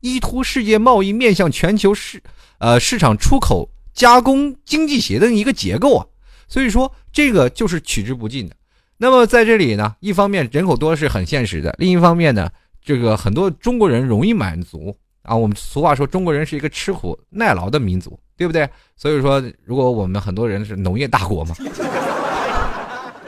[0.00, 2.22] 依托世界贸易、面向全球市
[2.58, 6.06] 呃市场出口加工经济协的一个结构啊！
[6.48, 8.56] 所以说这个就是取之不尽的。
[8.96, 12.50] 那么在这里呢，一方面人口多是很现实的，另一方面呢，
[12.82, 14.96] 这个很多中国人容易满足。
[15.22, 18.68] 啊，我们俗话说，中国人是一个吃苦耐劳的民族，对不对？
[18.94, 21.54] 所以说，如果我们很多人是农业大国嘛，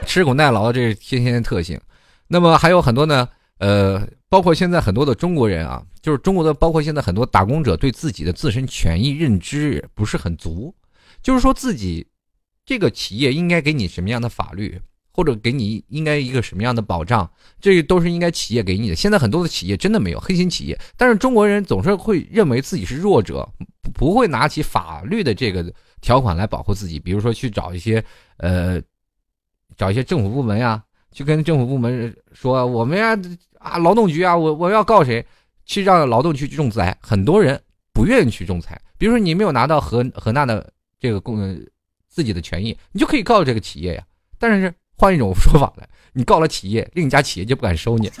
[0.05, 1.79] 吃苦耐劳这是天天的特性。
[2.27, 3.27] 那么还有很多呢，
[3.57, 10.71] 呃，包括现在很多的中国人啊，就是中国的，包括现在很多打工者对自己的自身权益认知不是很足，
[11.23, 12.05] 就是说自己
[12.63, 14.79] 这个企业应该给你什么样的法律。
[15.17, 17.27] 或者给你应该一个什么样的保障，
[17.59, 18.95] 这都是应该企业给你的。
[18.95, 23.49] 现在很多的企业真的没有黑心企业，但是中国人总是会认为自己是弱者，
[23.95, 26.99] 不会拿起法律的这个条款来保护自己。
[26.99, 28.03] 比如说去找一些
[28.37, 28.79] 呃，
[29.75, 33.19] 找一些政府部门呀，去跟政府部门说我们呀
[33.57, 35.25] 啊劳动局啊，我我要告谁，
[35.65, 36.95] 去让劳动局去仲裁。
[37.01, 37.59] 很多人
[37.91, 38.79] 不愿意去仲裁。
[38.99, 41.59] 比如说你没有拿到河河纳的这个公
[42.07, 44.05] 自己的权益，你就可以告这个企业呀。
[44.37, 44.71] 但是。
[44.97, 48.11] 换一种说法来，你告了企业，另一家企业就不敢收你，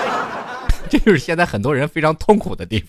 [0.90, 2.88] 这就是现在很多人非常痛苦的地方。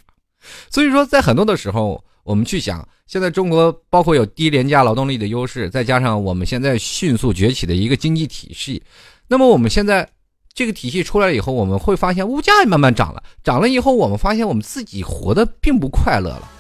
[0.69, 8.83] 所以说，在很多的时候，我们去想，现在中国包括有低廉价劳动力的优势，再加上我们现在迅速崛起的一个经济体系，
[9.27, 10.07] 那么我们现在
[10.53, 16.51] 这个体系出来以后，我们会发现物价也慢慢涨了，涨了以后，我们发现我们自己活得并不快乐了。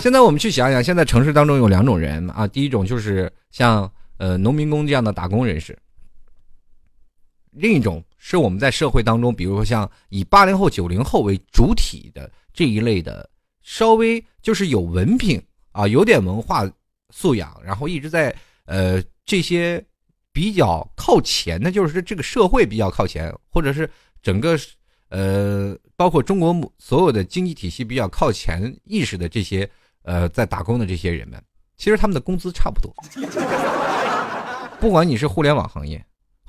[0.00, 5.78] 现在我们去想想，现在城市当中有两种人啊，第一种就是像呃农民工这样的打工人士。
[7.54, 13.28] 另一种是我们在社会当中，比如说像以八零后、九零后为主体的这一类的，
[13.62, 15.40] 稍微就是有文凭
[15.72, 16.68] 啊，有点文化
[17.10, 19.82] 素养，然后一直在呃这些
[20.32, 23.88] 比较靠前的，就是这个社会比较靠前，或者是
[24.20, 24.58] 整个
[25.10, 29.68] 呃包括中国所有的经济体系比较靠前意识的这些
[30.02, 31.40] 呃在打工的这些人们，
[31.76, 32.92] 其实他们的工资差不多，
[34.80, 36.04] 不管你是互联网行业。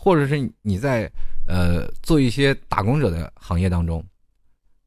[0.06, 1.12] 或者是你在
[1.48, 4.06] 呃做一些打工者的行业当中，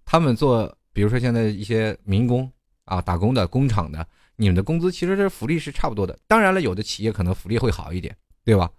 [0.04, 2.48] 他们做，比如说现在一些民工
[2.85, 6.16] 啊，打工的工厂的，你们的工资其实这福利是差不多的。
[6.28, 8.70] 当然了，有的企业可能福利会好一点，对吧？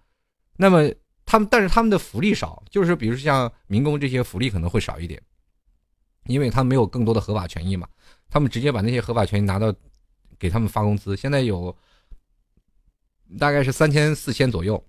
[0.55, 0.89] 那么
[1.25, 5.21] 他们，但是他们的福利少，就是比如像民工这些福利可能会少一点，
[6.27, 7.85] 因为他没有更多的合法权益嘛，
[8.29, 9.75] 他们直接把那些合法权益拿到
[10.39, 11.75] 给他们发工资，现在有
[13.37, 14.81] 大概是三千四千左右。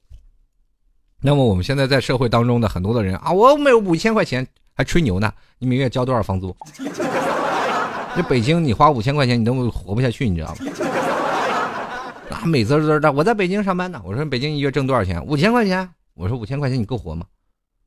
[1.23, 5.31] 那么我们现在在社会当中的很多的人啊，我没有五千块钱还吹牛呢。
[5.59, 6.57] 你每月交多少房租？
[8.17, 10.57] 这北京你花五千块钱你都活不下去，你知道吗？
[12.33, 13.13] 啊，美滋滋的。
[13.13, 14.01] 我在北京上班呢。
[14.05, 15.23] 我说北京一月挣多少钱？
[15.27, 15.89] 五千块钱。
[16.15, 17.27] 我说五千块钱你够活吗？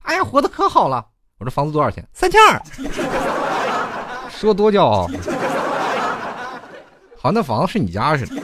[0.04, 1.04] 哎呀，活的可好了。
[1.39, 2.08] 我说房租多少钱？
[2.13, 2.62] 三千二。
[4.30, 5.10] 说多骄傲。
[7.17, 8.36] 好，那房子是你家似的。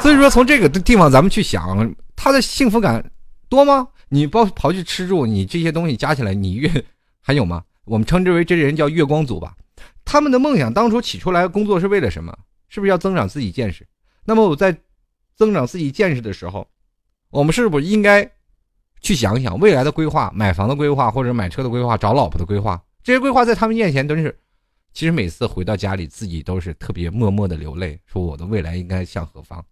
[0.00, 3.02] 所以说从这个地方咱们去想，他的幸福感。
[3.48, 3.88] 多吗？
[4.08, 6.84] 你包刨去吃住，你这些东西加起来，你月
[7.20, 7.64] 还有吗？
[7.84, 9.56] 我们称之为这些人叫月光族吧。
[10.04, 12.36] 他们的梦想当初起出来工作是为了什么？
[12.68, 13.86] 是不是要增长自己见识？
[14.24, 14.76] 那么我在
[15.34, 16.68] 增长自己见识的时候，
[17.30, 18.28] 我们是不是应该
[19.00, 22.82] 去想想未来的规划、买房的规划或者买车的规划、找老婆的规划？
[23.02, 24.36] 这些规划在他们面前都是，
[24.92, 29.64] 其实每次回到家里，自己都是特别默默的流泪，说我的未来应该向何方？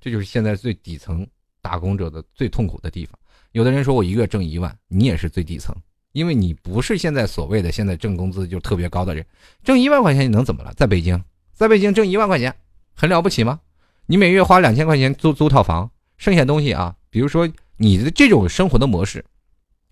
[0.00, 1.24] 这就是现在最底层。
[1.62, 3.18] 打工者的最痛苦的地方，
[3.52, 5.74] 有的人说我一个月挣一万，你也是最底层，
[6.12, 9.24] 因为你不是现在所谓的现在挣工资就特别高的人，
[9.62, 10.74] 挣一万块钱你能怎么了？
[10.74, 11.22] 在北京，
[11.54, 12.54] 在北京挣一万块钱
[12.94, 13.60] 很了不起吗？
[14.06, 19.24] 你每月花两千块钱租租套房，剩下东西啊，比如说你的这种生活的模式，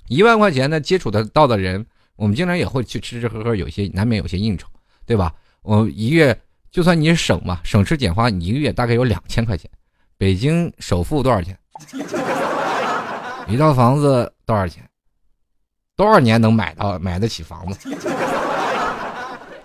[0.08, 4.66] 一万块钱呢接触的到的人，我们经常也会去吃吃喝喝，有些难免有些应酬，
[5.06, 5.32] 对吧？
[5.62, 6.38] 我一月
[6.70, 9.70] 就算你省嘛，省吃俭花，你一个月大概有两千块钱。
[10.18, 11.58] 北京首付多少钱？
[13.48, 14.82] 一套房子多少钱？
[15.96, 17.90] 多少年能买到买得起房子？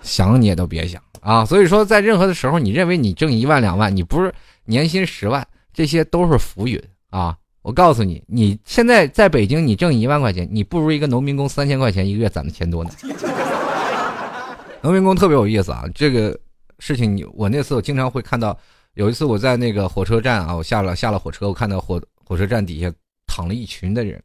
[0.02, 1.44] 想你也都别想啊！
[1.44, 4.32] 所以说，在任何的时候，你认为你挣一万两万，你不是
[4.64, 7.36] 年薪十万，这些都是浮云啊！
[7.62, 12.90] 我告诉你，你现在在北京，你挣一万块钱，你不如一个农民工三千块钱一个月攒的钱多呢。
[14.82, 16.38] 农民工特别有意思啊，这个
[16.78, 18.56] 事情你我那次我经常会看到，
[18.96, 22.90] 有一次我在那个火车站啊，我下了下了火车，我看到火火车站底下
[23.26, 24.22] 躺了一群的人，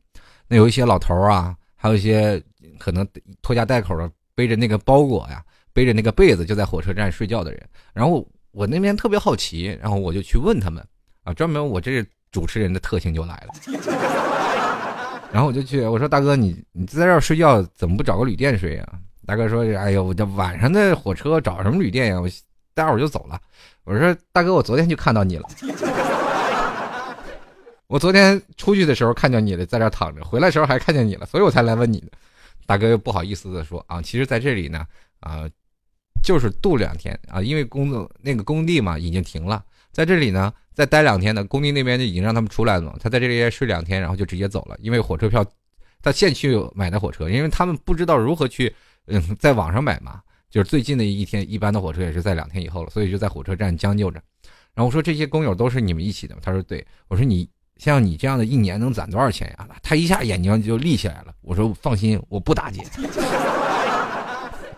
[0.48, 2.42] 那有一些老头啊，还有一些
[2.80, 3.06] 可能
[3.42, 7.62] 拖家带口的，背着那个包裹呀，背着那个被子就在火车站睡觉的人。
[7.94, 10.82] 然后我那边特别好奇，然后我就去问他们
[11.24, 13.54] 啊，专门我这主持人的特性就来了，
[15.34, 18.94] 然后我就去我说大哥你你在这儿睡觉怎么不找个旅店睡啊？
[19.26, 22.22] 大哥说：“哎呦，我这晚上的火车找什么旅店呀？
[22.22, 22.30] 我
[22.74, 23.40] 待会儿就走了。”
[23.84, 25.48] 我说：“大哥，我昨天就看到你了。
[27.88, 32.04] 我昨天出去的时候看见你了，在这躺着，回来时候还看见你了，所以我才来问你。”
[32.66, 34.86] 大哥又不好意思的说：“啊，其实在这里呢，
[35.20, 35.50] 啊，
[36.24, 42.96] 就是度两天啊，因为工作那个工地嘛已经停了，在这里呢再待两天呢，工地那边就已经让他们出来了。
[43.00, 45.44] 他在这里睡两天，然后就直接走了，因为火车票
[46.02, 48.74] 他现去买的火车，因为他们不知道如何去。”
[49.08, 54.22] 嗯，在网上买嘛，就是最近的一天，一般的火车也是在两天以后了，所以就在火车站将就着。
[54.74, 56.42] 然后我说这些工友都是你们一起的吗？
[56.44, 56.86] 他说对。
[57.08, 59.68] 我说你像你这样的一年能攒多少钱呀？
[59.82, 61.34] 他一下眼睛就立起来了。
[61.42, 62.84] 我说放心，我不打劫。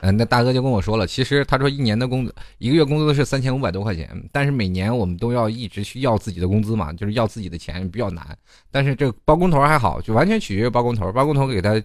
[0.01, 8.37] 嗯， 那大哥就跟我说了，其实他说一年的工资，一个月工资是三千五百多块钱，但是每年我们都要一直去要自己的工资嘛，就是要自己的钱比较难。
[8.69, 11.81] 但是这包工头还好，就完全取决于包工头，包工头给他。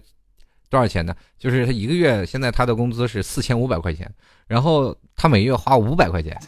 [0.69, 1.13] 多少钱呢？
[1.37, 4.09] 就是他一个月，现在他的工资是四千五百块钱，
[4.47, 6.39] 然后他每月花五百块钱。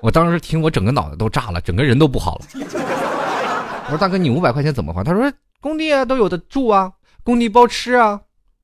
[0.00, 2.46] 我当时听，我整个脑袋都炸了，整个人都不好了。
[2.54, 5.04] 我说大哥，你五百块钱怎么花？
[5.04, 6.92] 他说工地啊都有的住啊，
[7.24, 8.20] 工地包吃啊，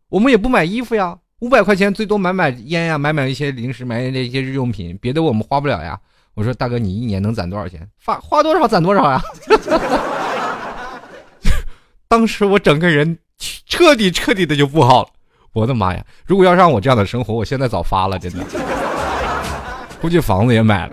[0.09, 5.99] 我们也不买衣服呀，五百块钱最多买买烟呀，买买一些零食，买一些日用品，别的我们花不了呀。
[6.35, 7.87] 我说大哥，你一年能攒多少钱？
[7.99, 9.21] 发花多少攒多少呀。
[12.09, 13.19] 当时我整个人。
[13.67, 15.09] 彻底彻底的就不好了，
[15.53, 16.05] 我的妈呀！
[16.25, 18.45] 如果要让我这样的生活，我现在早发了，真的，
[20.01, 20.93] 估计房子也买了。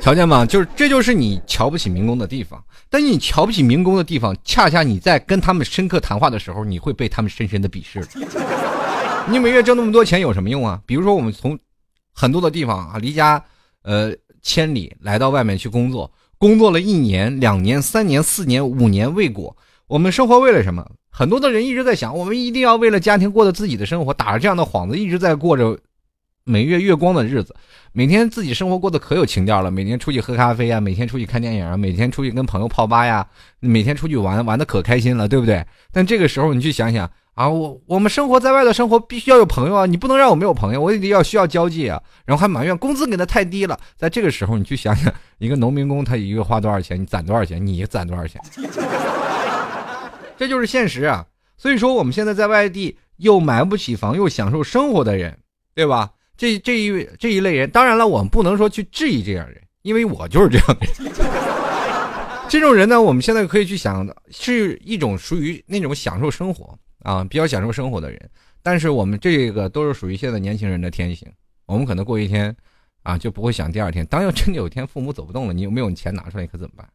[0.00, 0.46] 瞧见吗？
[0.46, 2.62] 就是这就是你瞧不起民工的地方。
[2.88, 8.02] 但你瞧不起民工的地方，恰恰你在跟他们深刻谈话的时候，你会被他们深深的鄙视。
[9.26, 10.80] 你每月挣那么多钱有什么用啊？
[10.86, 11.58] 比如说我们从
[12.14, 13.44] 很多的地方啊，离家
[13.82, 16.10] 呃千里来到外面去工作。
[16.38, 19.56] 工作了一年、两年、三年、四年、五年未果，
[19.88, 20.88] 我们生活为了什么？
[21.10, 25.76] 很多的人一直在想，我们一定要为了家庭过着自己的生活，打着这样的幌子，一直在过着
[26.48, 27.54] 每月月光的日子。
[27.92, 33.26] 每天自己生活过得可有情调了，每天出去喝咖啡啊，每天出去看电影啊，每天出去跟朋友泡吧呀，
[33.60, 35.64] 每天出去玩玩的可开心了，对不对？
[35.92, 37.10] 但这个时候你去想想。
[37.34, 42.02] 啊，我我们生活在外的生活必须要有朋友啊，你不能让我没有朋友，我也得要需要交际啊。
[42.24, 48.40] 然后还埋怨工资给的太低了，在这个时候你去想想，一个农民工他一个月花多少钱，你攒多少钱，你攒多少钱，
[50.36, 51.24] 这就是现实啊。
[51.56, 55.38] 所以说我们现在在外地又买不起房又享受生活的人，
[55.76, 56.10] 对吧？
[56.38, 61.12] 这这一这一类人，当然了，我们不能说去质疑这样人，因为我就是这样的人。
[62.48, 66.78] 这种人呢，我们现在可以去想，是一种属于那种享受生活。
[67.04, 71.30] 啊，比较享受生活的人，但是我们这个都是属于现在年轻人的天性。
[71.64, 72.54] 我们可能过一天，
[73.04, 74.04] 啊，就不会想第二天。
[74.06, 76.86] 当要真的有一天父母走不动了，你有没有钱拿出来，可怎么办？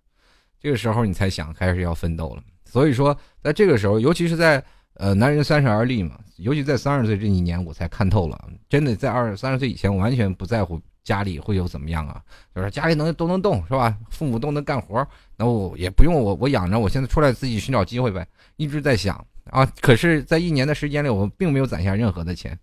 [0.59, 2.43] 这个时候你才想开始要奋斗了。
[2.65, 4.63] 所以说，在这个时候，尤其是在
[4.95, 8.49] 呃，男人三十而立嘛，尤其在三十岁这一年，我才看透了。
[8.69, 12.21] 真的，在二三十岁以前，完全不在乎家里会有怎么样啊，
[12.55, 13.97] 就是家里能都能动是吧？
[14.09, 15.05] 父母都能干活，
[15.37, 18.27] 那我也不用我我养着，我现在出来自己寻找机会呗。
[18.55, 19.25] 一直在想。
[19.51, 19.69] 啊！
[19.81, 22.57] 可是，在一年的时间里，我并没有攒下任何的钱，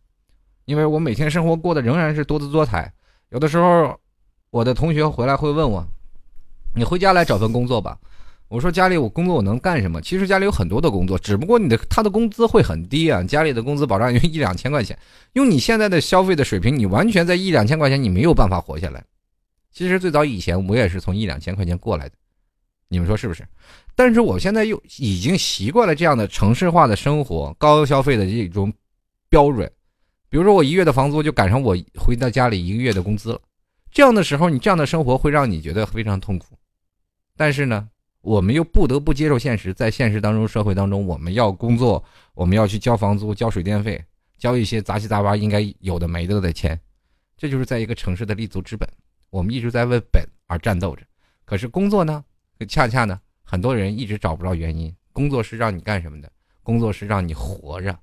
[0.65, 2.91] 因为我每天生活过得仍然是多姿多彩。
[3.29, 3.95] 有的时候，
[4.49, 5.87] 我的同学回来会问我
[6.75, 7.99] ：“你回家来找份工作吧。”
[8.51, 13.23] 我说：“家里我工作我能干什么？”其实家里有很多的工作，只不过你的他的工资会很低啊。
[13.23, 14.99] 家里的工资保障有一两千块钱，
[15.35, 19.05] 用你现在的消费的水平，你完全在一两千块钱你没有办法活下来。
[19.71, 22.15] 其实最早以前我也是从一两千块钱过来的，
[22.89, 23.47] 你们说是不是？
[23.95, 28.73] 但是我现在又已经习惯了这样的城市化的生活、高消费的这种
[29.29, 29.71] 标准。
[30.29, 33.41] 比如说，我一月的房租就赶上我回到家里一个月的工资了。
[33.93, 36.57] 这样的时候，你这样的生活会让你觉得非常痛苦。
[37.37, 37.89] 但是呢，
[38.23, 42.05] 我们又不得不接受现实，在现实当中、社会当中，我们要工作，
[42.35, 44.03] 我们要去交房租、交水电费、
[44.37, 46.79] 交一些杂七杂八应该有的没的的钱。
[47.37, 48.87] 这就是在一个城市的立足之本。
[49.31, 51.03] 我们一直在为本而战斗着。
[51.45, 52.23] 可是工作呢，
[52.69, 53.19] 恰恰呢？
[53.43, 56.31] 很多人一直找不着原因，工作是让你干什么的？
[56.63, 57.99] 工作是让你活着，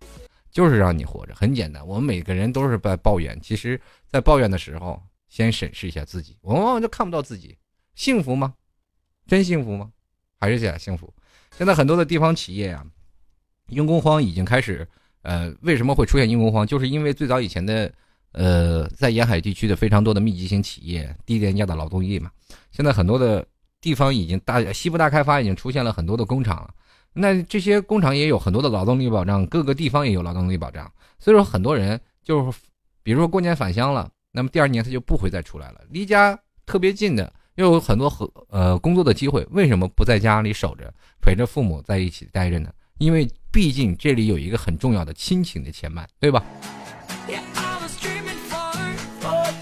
[0.51, 1.85] 就是让你活着，很简单。
[1.85, 7.55] 我们每个人都是在抱怨，其实，在抱怨的时候，先审视一下自己，我往往就看不到自己
[7.93, 8.55] 幸福吗？
[9.27, 9.91] 真幸福吗？
[10.39, 11.13] 还是假幸福？
[11.57, 12.85] 现在很多的地方企业啊，
[13.69, 14.87] 用工荒已经开始。
[15.23, 16.65] 呃，为什么会出现用工荒？
[16.65, 17.91] 就是因为最早以前的，
[18.31, 22.31] 呃，在沿海地区的非常多的密集型企业，低廉价的劳动力嘛。
[22.71, 23.45] 现在很多的
[23.81, 26.73] 地方已经大西部大开发，已经出现了很多的工厂了。
[27.11, 30.89] 那这些工厂也有很多的劳动力保障，各个地方也有劳动力保障。
[31.19, 32.59] 所以说，很多人就是，
[33.03, 35.81] 比如说过年返乡了，那么第二年他就不会再出来了。
[35.89, 42.69] 离家特别近的，又有很多和呃工作的机会，为什么不在家里守着，陪着父母在一起待着呢？
[42.99, 46.43] 因为毕竟这里有一个很重要的亲情的牵绊，对吧？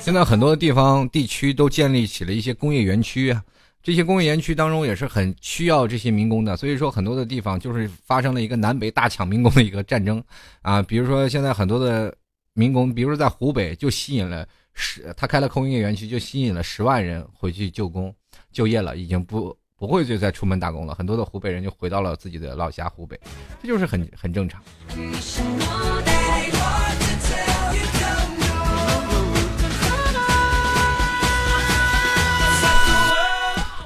[0.02, 3.42] 现在很多的地方地区都建立起了一些工业园区啊，
[3.82, 10.22] 这些工业园区当中也是很需要这些民工的，所以说很多的地方就是发生了一个南北大抢民工的一个战争
[10.62, 10.82] 啊。
[10.82, 12.14] 比如说现在很多的
[12.54, 18.14] 民工，比如说在湖北就吸引了十，他开了工业园区就吸引了十万人回去就工
[18.52, 19.58] 就业了，已经不。
[19.78, 23.20] 不会就再出门打工了，很多的湖北人就回到了自己的老家湖北，
[23.62, 24.64] 这就是很很正常。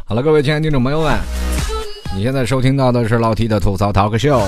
[0.06, 1.20] 好了，各位亲爱的听众朋友们，
[2.16, 4.48] 你现在收听到的是老 T 的吐槽 talk show。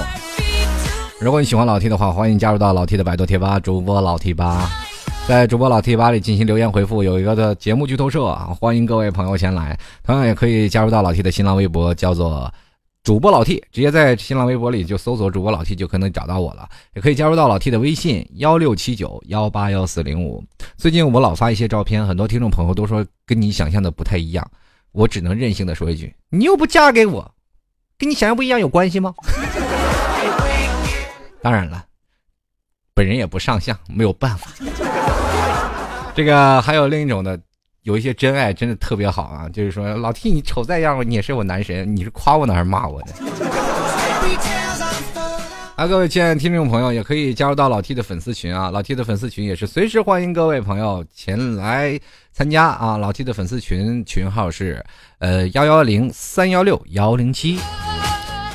[1.20, 4.70] 如果你喜欢老 T 的话，欢迎加入到老 T 的百度贴吧，主播老 T 吧。
[5.32, 9.80] 在主播老 T 吧里进行留言回复，有一个的节目剧透社啊，欢迎各位朋友前来。
[10.04, 12.54] 同样也可以加入到老 T 的新浪微博，叫做
[13.02, 16.68] 主播老 T，直接在新浪微博里就搜索主播老 T 就可能找到我了。
[16.96, 20.44] 也可以加入到老 T 的微信幺六七九幺八幺四零五。
[20.76, 24.46] 最近我老发一些照片，很多听众朋友都说跟你想象的不太一样，
[24.92, 27.34] 我只能任性的说一句：你又不嫁给我，
[27.98, 29.14] 跟你想象不一样有关系吗？
[31.42, 31.86] 当然了，
[32.94, 34.52] 本人也不上相，没有办法。
[36.14, 37.40] 这个还有另一种的，
[37.84, 43.08] 有一些真爱真的特别好啊，就是说老 T 你丑再样，你也是我男神，你是夸我呢还是骂我呢？
[45.78, 51.98] 啊，各位亲爱的听众朋友，也可以加入到老 T 的粉丝群啊，老 T 的粉丝群也是随时欢迎各位朋友前来
[52.34, 54.84] 参加啊，老 T 的粉丝群群号是
[55.20, 57.58] 呃幺幺零三幺六幺零七。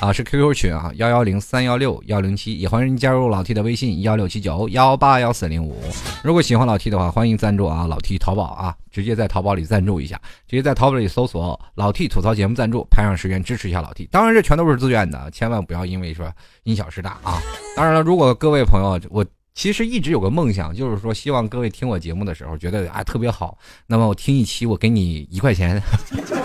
[0.01, 5.83] 啊，是 QQ 群啊，幺幺零三幺六幺零七，也欢迎加入老 T 的微信幺六七九幺八幺四零五。
[6.23, 14.07] 如果喜欢老 T 的话，欢迎赞助啊，老 T 淘宝啊，直接在淘宝里赞助一下，直接在淘宝里搜索“老 T 吐槽节目赞助”，拍上十元支持一下老 T。
[14.13, 16.31] 当然，这全都是自愿的，千万不要因为说
[16.65, 17.41] 因小失大啊。
[17.75, 19.25] 当然了，如果各位朋友，我
[19.55, 25.83] 其实一直有个梦想，就是说希望各位听我节目的时候觉得啊特别好，那么我听一期我给你一块钱。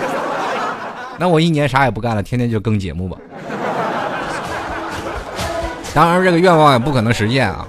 [1.22, 3.16] 那我一年啥也不干了，天天就更节目吧。
[5.94, 7.68] 当然，这个愿望也不可能实现啊，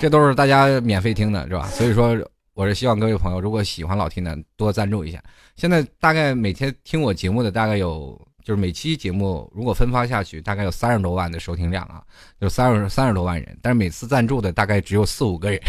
[0.00, 1.66] 这都是大家免费听的，是吧？
[1.72, 2.16] 所以说，
[2.54, 5.18] 我是希望各位朋友，如果喜欢老 T 呢，多赞助一下。
[5.56, 12.00] 现在大概每天听我节目的大概有，就是每期节目如果分发下去，大概有三十多万的收听量啊，
[12.40, 13.58] 就三十三十多万人。
[13.60, 15.60] 但是每次赞助的大概只有四五个人，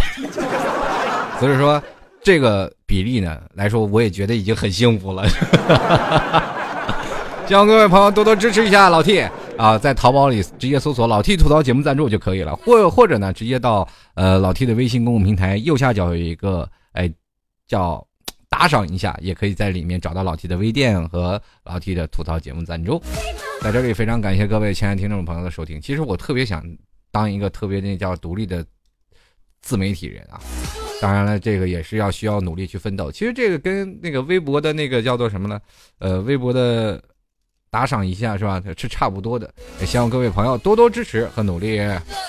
[1.41, 1.81] 所以说
[2.21, 5.27] 这个比例呢来说，我也觉得已经很幸福了。
[7.47, 9.19] 希望各位朋友多多支持一下老 T
[9.55, 17.11] 啊，在淘宝里直接搜索“老 T 吐槽节目赞助”就可以了，或或者呢，直接到呃老 T 的微信公共平台右下角有一个哎
[17.67, 18.03] 叫
[18.49, 22.99] 打赏一下，也可以在里面找到老 T 的微店和老 T 的吐槽节目赞助。
[23.61, 25.79] 在这里非常感谢各位亲爱的听众朋友的收听。
[25.79, 26.63] 其实我特别想
[27.11, 28.65] 当一个特别那叫独立的
[29.61, 30.41] 自媒体人啊，
[30.99, 33.11] 当然了，这个也是要需要努力去奋斗。
[33.11, 35.61] 其实这个跟那个微博的那个叫做什么呢？
[35.99, 36.99] 呃，微博的。
[37.75, 38.63] 打赏一下是吧？
[38.77, 41.77] 是差不多的，也希望各位朋友多多支持和努力。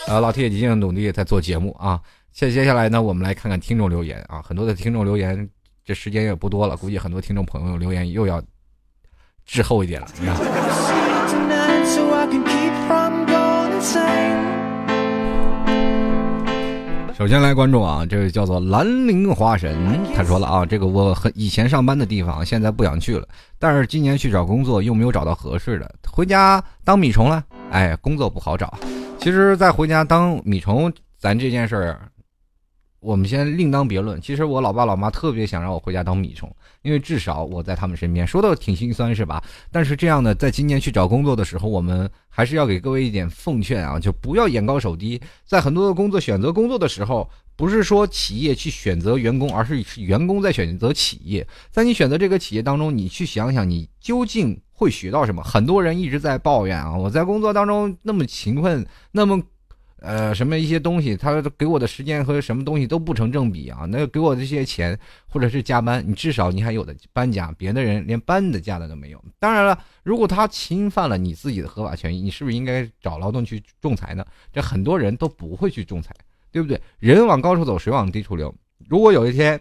[0.09, 2.01] 呃，老铁已经努力在做节目啊。
[2.32, 4.42] 接接下来呢，我们来看看听众留言啊。
[4.42, 5.49] 很多的听众留言，
[5.84, 8.42] 这时间也不多了，估计很多听众朋友留言又要
[9.44, 10.36] 滞后一点了，你看。
[17.17, 19.75] 首先来关注啊，这位叫做兰陵花神，
[20.14, 23.27] 他说了啊，这个我很以前上班的地方，现在不想去了，
[23.59, 28.79] 但是今年去找工作又没有找到合适的，回家当米虫了，哎，工作不好找。
[29.19, 32.01] 其实，在回家当米虫，咱这件事儿。
[33.07, 34.21] 我们先另当别论。
[34.21, 36.53] 其实我老爸老妈特别想让我回家当米虫，
[36.83, 39.41] 因为至少我在他们身边，说的挺心酸是吧？
[39.71, 45.21] 但是这样的，在今年去找工作的时候，我们还是要给各位一点奉劝啊，就不要眼高手低。
[45.45, 51.47] 在很多的工作选择工作的时候，不是说企业去选择员工，而是员工在选择企业。
[51.71, 55.41] 在你选择这个企业当中，你去想想，你究竟会学到什么？
[55.45, 59.41] 很多人一直在抱怨啊，我在工作当中那么勤奋，那么。
[60.01, 63.86] 呃，什么一些东西，他给我的时间和什么东西都不成正比啊？
[63.88, 69.24] 那给我这些钱，或者是加班，你至少你还有的搬家，别的人连搬的假的都没有。
[69.38, 74.24] 当然了，如果他侵犯了你自己的合法权益，你是不是应该找劳动去仲裁呢？
[74.53, 76.14] 这很多人都不会去仲裁，
[76.53, 76.80] 对不对？
[76.99, 78.55] 人往高处走，水往低处流。
[78.88, 79.59] 如果有一天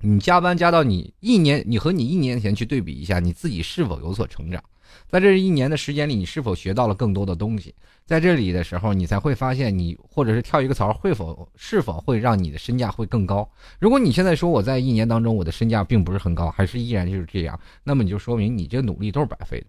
[0.00, 4.62] 你加班加到你一年，你和你一年前去对比一下，你自己是否有所成长？
[5.08, 7.74] 在这一年的时间里，你是否学到了更多的东西？
[8.06, 13.48] 在这里的时候，你才会发现，你或者是跳一个槽，会否是否会让你的身价会更高？
[13.78, 19.66] 如果你现在说我在一年当中我的身价并不是很高，还是依然就是这样，那么你就说明你这努力都是白费的。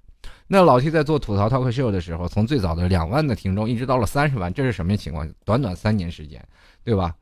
[0.48, 5.28] 那老 T 在做吐槽 talk show 的时候，从最早的两万的听众，一直到了三十万，这是什么情况？
[5.46, 6.44] 短短三年时间，
[6.84, 7.16] 对吧？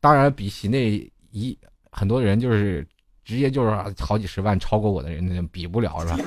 [0.00, 0.90] 当然，比起那
[1.30, 1.56] 一
[1.90, 2.86] 很多人就是
[3.24, 6.18] 直接就是好几十万超过我的人，那比不了，是吧？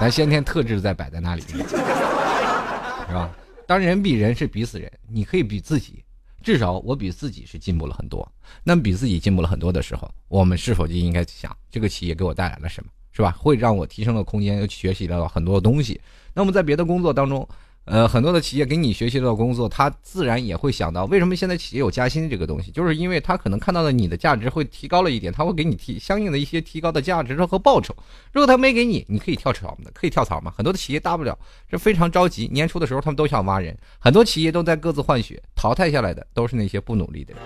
[0.00, 3.30] 咱先天特质在摆在那里，是吧？
[3.66, 6.02] 当人比人是比死人，你可以比自己，
[6.42, 8.26] 至少我比自己是进步了很多。
[8.64, 13.36] 那么比自己进步了很多的时候，我们是否就应该想，这个企业给我带来了什么，是吧？
[13.38, 16.00] 会让我提升了空间，又学习了很多东西。
[16.32, 17.46] 那么在别的工作当中。
[17.92, 27.92] 呃，很多的企业给你学习到工作，他自然也会想到，为什么现在企业有加薪这个东西，就是因为他可能看到了你的价值会提高了一点，他会给你提相应的一些提高的价值和报酬。
[28.32, 30.52] 如果他没给你，你可以跳槽的，可以跳槽嘛。
[30.56, 31.36] 很多的企业大不了
[31.68, 37.42] 是非常着急，年初的时候他们都想挖人，很多企业都在各自换血，淘汰下来的都是那些不努力的人。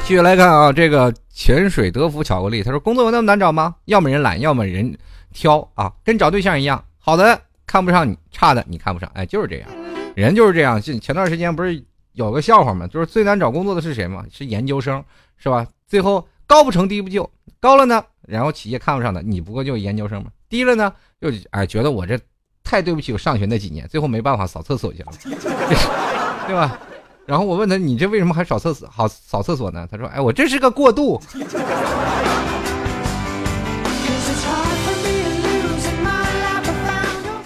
[0.00, 3.76] 继续来看啊，这个泉水德芙巧克力，他说工作有那么难找吗？
[3.84, 4.98] 要么人懒，要么人
[5.32, 7.40] 挑啊，跟找对象一样，好的。
[7.68, 9.68] 看不上你差的，你看不上，哎，就是这样，
[10.16, 10.80] 人就是这样。
[10.80, 11.80] 前前段时间不是
[12.14, 12.86] 有个笑话吗？
[12.86, 14.24] 就是最难找工作的是谁吗？
[14.32, 15.04] 是研究生，
[15.36, 15.66] 是吧？
[15.86, 20.30] 最后高不成低不就，高了呢，然后企业看不上的，你不过就研究生嘛。
[20.48, 20.90] 低了呢，
[21.20, 22.18] 又哎觉得我这
[22.64, 25.12] 太对不起我上学那几年，最后没办法扫厕所去了，
[26.48, 26.80] 对吧？
[27.26, 28.88] 然后我问他，你这为什么还扫厕所？
[28.88, 29.86] 好扫厕所呢？
[29.90, 31.20] 他说，哎，我这是个过渡。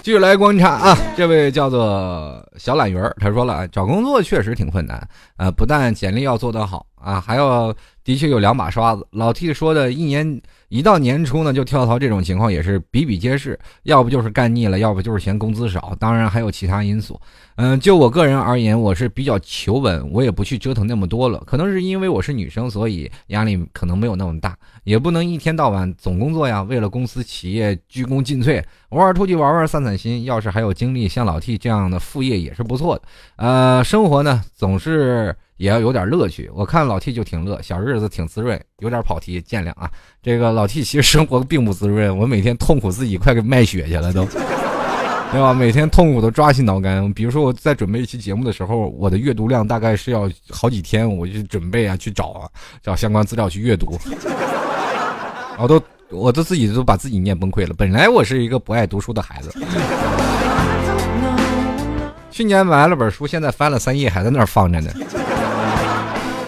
[0.03, 5.01] 继续来观察啊，这位叫做小懒鱼儿，他说了，找工作确实挺困难，
[5.37, 7.73] 呃，不但简历要做得好啊，还要
[8.03, 9.05] 的确有两把刷子。
[9.11, 17.19] 老 T 说的一年一到年初呢就跳槽这种情况也是比比皆是，要不就是干腻了，要不就是嫌工资少，当然还有其他因素。
[17.55, 21.43] 嗯，就我个人而言，我是比较求稳，我也不去折腾那么多了。
[21.45, 26.63] 可能是因为我是女生，所以压力可能没有那么大，也不能一天到晚总工作呀。
[26.63, 30.23] 为了公司企业鞠躬尽瘁，偶尔出去玩玩散散心。
[30.23, 33.03] 要是还有精力，像老 T 这样的副业也是不错的。
[33.35, 36.51] 呃，生活呢总是也要有点乐趣。
[36.53, 38.61] 我看老 T 就挺乐，小日子挺滋润。
[38.79, 39.89] 有点跑题，见谅啊。
[40.21, 44.27] 这个老 T 其实生活并不滋润，我每天痛苦自己快给卖血去了都。
[45.31, 45.53] 对吧？
[45.53, 47.11] 每天痛苦的抓心挠肝。
[47.13, 52.49] 比如说我在准备一期节目的时候，我的阅读量大概是要好几天，我就准备啊，去找啊，
[52.81, 53.97] 找相关资料去阅读。
[55.57, 57.73] 我都，我都自己都把自己念崩溃了。
[57.77, 59.49] 本来我是一个不爱读书的孩子，
[62.29, 64.91] 去年买了本书，现在翻了三页，还在那儿放着呢。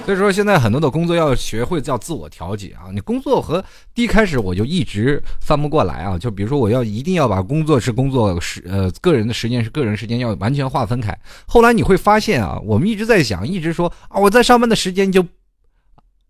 [0.06, 2.92] 所以说，现在很多的工作要学会叫自我调节啊！
[2.94, 6.16] 你工作和第一开始我就一直翻不过来啊！
[6.16, 11.18] 就比如说，我要一定要把工作是工作时，呃，个人的时间是个人时间，要完全划分开。
[11.48, 15.26] 后来你会发现啊，我们一直在想，一直说啊，我在上班的时间就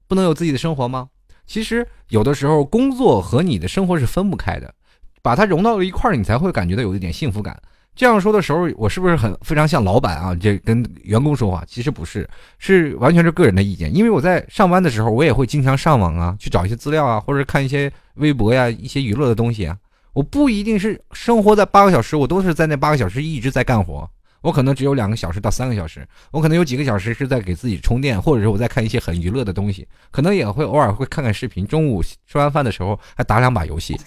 [0.07, 1.09] 不能有自己的生活吗？
[1.45, 4.73] 其实有的时候，工作和你的生活是分不开的，
[5.21, 7.61] 把它融到了一块儿，你才会感觉到有一点幸福感。
[7.95, 10.35] 这样说的时候，我是不是很非常像老板啊？
[10.35, 13.95] 这跟员工说话，其实不是，是完全是个人的意见。
[13.95, 19.77] 因为我在上班的时候，我也会经常上网啊，去找一些资料啊，或者看一些微博呀，一些娱乐的东西啊。
[20.11, 24.09] 我不一定是生活在八个小时，我都是在那八个小时一直在干活。
[24.41, 31.65] 我可能只有两个小时到三个小时，我可能有几个小时是在给自己充电，或者是我在看一些很娱乐的东西，可能也会偶尔会看看视频。
[31.65, 33.97] 中午吃完饭的时候还打两把游戏。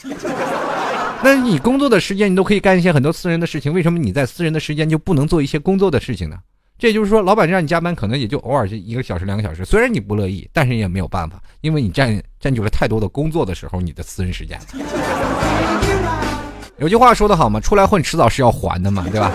[1.23, 6.37] 那你工作的时间，你都可以干一些很多私人的事情，为什么你在私人的时间就不能做一些工作的事情呢？
[6.79, 14.57] 这就是说，老板让你加班，可能也就偶尔是一个小时、两个小时，虽然你不乐意，但是也没有办法，因为你占占据了太多的工作的时候，你的私人时间。
[16.79, 19.33] 有句话说得好嘛，出来混迟早是要还的嘛，对吧？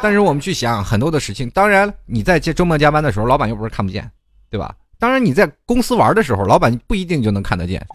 [0.00, 4.10] 但是我们去想很多的事情，当然你在周末加班的时候，老板又不是看不见，
[4.48, 4.74] 对吧？
[4.98, 7.86] 当然你在公司玩的时候，老板不一定就能看得见，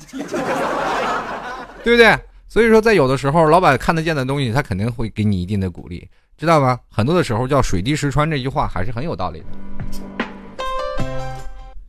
[1.84, 2.16] 对不对？
[2.56, 6.80] 所以说，在有的时候，老板看得见的东西，他肯定会给你一定的鼓励，知道吗？
[6.90, 9.46] 很多的时候叫“水滴石穿”这句话还是很有道理的。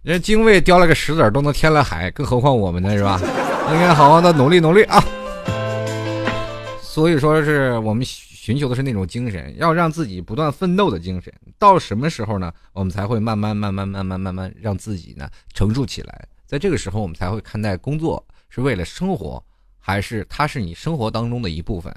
[0.02, 3.20] 人精卫叼了个石子儿都能填了海，更何况我们呢，是吧？
[3.72, 5.00] 应该好好的努力努力啊！
[6.82, 11.32] 所以说是我们寻求的是那种精神，要让自己不断奋斗的精神。
[11.60, 12.52] 到什么时候呢？
[12.72, 16.26] 我们才会慢慢、慢慢、慢慢、慢慢让自己呢成熟起来。
[16.44, 19.40] 在这个时候，我们才会看待工作是为了生活，
[19.86, 21.94] 还是它是你生活当中的一部分。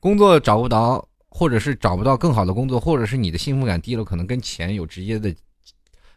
[0.00, 5.32] 工作找不到，或者是找不到更好的工作，或者是你的幸福感低了，可能跟钱有直接的。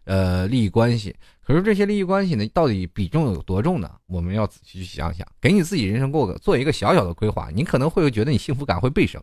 [0.05, 3.89] 呃，利益关系，可是这些利益关系呢，到底比重有多重呢？
[4.07, 9.21] 我们要仔细去想想，给你自己人生过个做一个小小的规划，你可能会觉得你幸福感会倍升。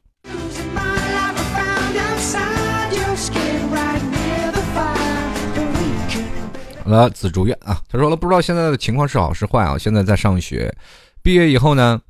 [6.83, 9.77] 好了，紫竹院啊，他说了，不知道现在的情况是好是坏啊。
[9.77, 10.75] 现在在上学，
[11.23, 12.01] 毕业以后呢，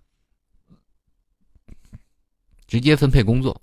[2.66, 3.60] 直接分配工作。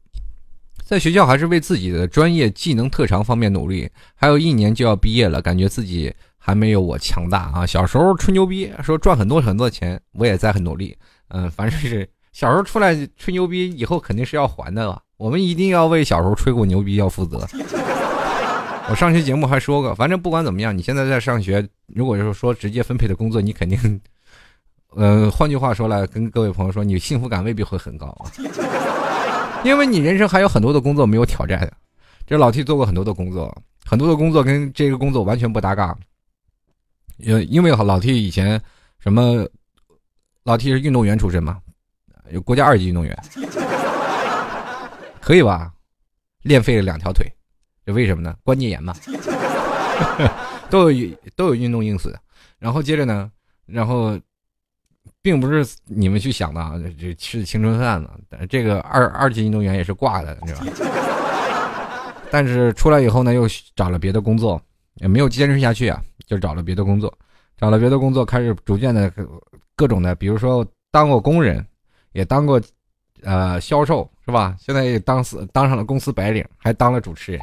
[0.84, 7.66] 在学校还是为自己的专业技能特长方面努力，还有一年就要毕业了，感觉自己还没有我强大啊！
[7.66, 15.02] 小时候吹牛逼说赚很多很多钱，我也在很努力，嗯，反正是小时候出来吹牛逼，以后肯定是要还的了。
[15.18, 17.46] 我们一定要为小时候吹过牛逼要负责。
[18.90, 24.00] 我上期节目还说过，反正不管怎么样，你现在在上学，如果是说直接分配的工作，你肯定，
[24.98, 28.32] 呃，换句话说来，跟各位朋友说，你幸福感未必会很高啊。
[29.64, 31.72] 因为你人生还有很多的工作没有挑战，
[32.26, 35.96] 这老 T 做过很多的工作，很多的工作跟这个工作完全不搭嘎。
[37.18, 38.60] 因因为老 T 以前
[38.98, 39.48] 什么，
[40.44, 41.60] 老 T 是运动员出身嘛，
[42.32, 43.16] 有国家二级运动员，
[45.22, 45.72] 可以吧？
[46.42, 47.32] 练废了两条腿，
[47.86, 48.36] 这为什么呢？
[48.44, 48.96] 关节炎嘛，
[50.72, 52.20] 都有都有运动因素的。
[52.58, 53.32] 然后接着呢，
[53.68, 54.20] 然后。
[55.28, 58.10] 并不是你们去想的啊，这吃青春饭呢。
[58.50, 62.14] 这个二二级运动员也是挂的，你知道吧？
[62.32, 64.62] 但是出来以后呢，又找了别的工作，
[65.02, 67.14] 也没有坚持下去啊，就找了别的工作，
[67.58, 69.12] 找了别的工作，开始逐渐的
[69.76, 71.62] 各种的，比如说当过工人，
[72.14, 72.62] 也当过
[73.24, 74.56] 呃销售，是吧？
[74.58, 77.42] 现在也当死当上了公司白领，还当了主持人。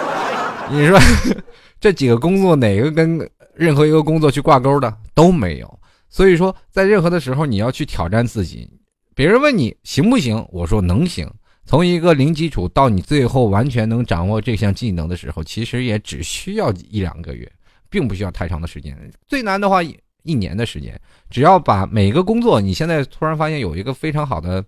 [0.72, 0.98] 你说
[1.78, 3.20] 这几个工作哪个跟
[3.54, 5.78] 任何一个工作去挂钩的都没有？
[6.12, 8.70] 所以说，在任何的时候，你要去挑战自己。
[9.14, 11.28] 别人问你行不行，我说能行。
[11.64, 17.50] 从一个零基础到你最后完全能掌握这项技能的时候，其实也只需要一两个月，
[17.88, 18.94] 并不需要太长的时间。
[19.26, 21.00] 最难的话，一年的时间。
[21.30, 24.62] 只要把每个工作，你现在突然发现有一个非常好的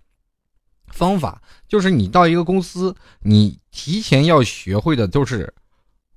[0.87, 5.53] 方法，就是你到一个公司，你提前要学会的都是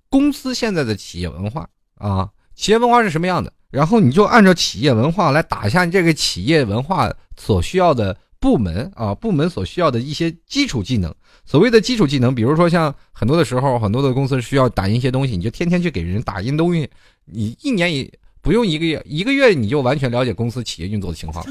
[0.09, 3.53] 公司现在的企业文化啊，企业文化是什么样的。
[3.69, 11.13] 然后你就按照企业文化来打一下你这个企业文化所需要的部门啊，部门所需要的一些基础技能。
[11.45, 16.89] 所谓的基础技能，比如说像很多的时候，很多的公司需要打印一些东西，你就天天去给人打印东西，
[17.25, 18.09] 你一年也
[18.41, 21.45] 不用一个月，一个月你就完全了解公司企业运作的情况。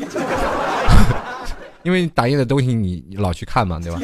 [1.82, 4.00] 因为打印的东西你老去看嘛，对吧？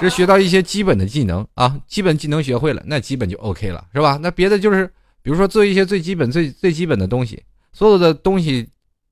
[0.00, 4.18] 是学到一些基本的技能啊，基本技能学会了，那基本就 OK 了，是吧？
[4.22, 4.90] 那别的就是。
[5.26, 8.64] 比如说做一些最基本、最最基本的东西，所有的东西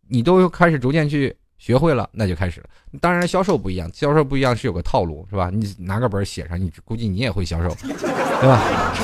[0.06, 2.68] 你都开始逐渐去学会了，那就开始了。
[3.00, 5.50] 当然销售不一样，销售不一样是有个套路，是吧？
[5.52, 8.94] 你拿个本写上，你估计你也会销售， 对吧？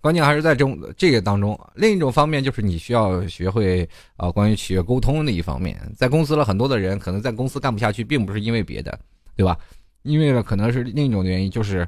[0.00, 1.60] 关键还是在中这个当中。
[1.74, 3.86] 另一种方面就是你需要学会
[4.16, 5.78] 啊，关于企业沟通的一方面。
[5.94, 8.98] 在公司了很多的人可能在公司干不下去，并不是因为别的，
[9.36, 9.58] 对吧？
[10.04, 11.86] 因为呢，可能是另一种原因，就是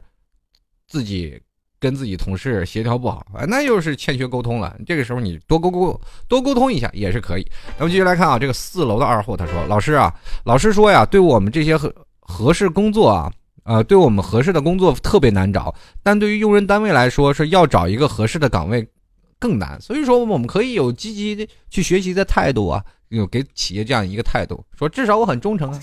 [0.86, 1.40] 自己。
[1.82, 4.76] 跟自己同事协调不好啊，那又是欠缺沟通了。
[4.86, 7.44] 这个时候你多沟沟多沟通一下也是可以。
[7.76, 10.14] 那么继续来看啊，这个四楼的二货他说：“老师啊，
[10.44, 13.32] 老师说呀，对我们这些合合适工作啊，
[13.64, 15.74] 呃，对我们合适的工作特别难找，
[16.04, 18.86] 但对于用人单位来说是要找一个合适的岗位
[19.40, 19.76] 更难。
[19.80, 25.80] 所以说我们可以有积极的去学习的态度啊，有给企业这样一个态度，说至少我很忠诚啊。”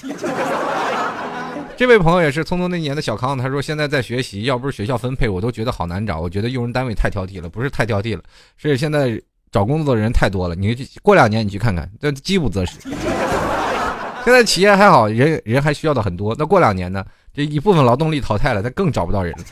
[1.80, 6.19] 这位朋友也是匆匆那年的小康，他说现在在学习，要不是学校分配，我都觉得好难找。
[6.19, 8.21] 我觉得用人单位太挑剔了，不是太挑剔了，
[8.57, 9.17] 是现在
[9.49, 10.55] 找工作的人太多了。
[10.55, 12.80] 你过两年你去看看，这饥不择食。
[14.25, 16.36] 现在企业还好，人人还需要的很多。
[16.38, 17.05] 那过两年呢？
[17.34, 19.45] 这一部分劳动力淘汰了，他更找不到人了。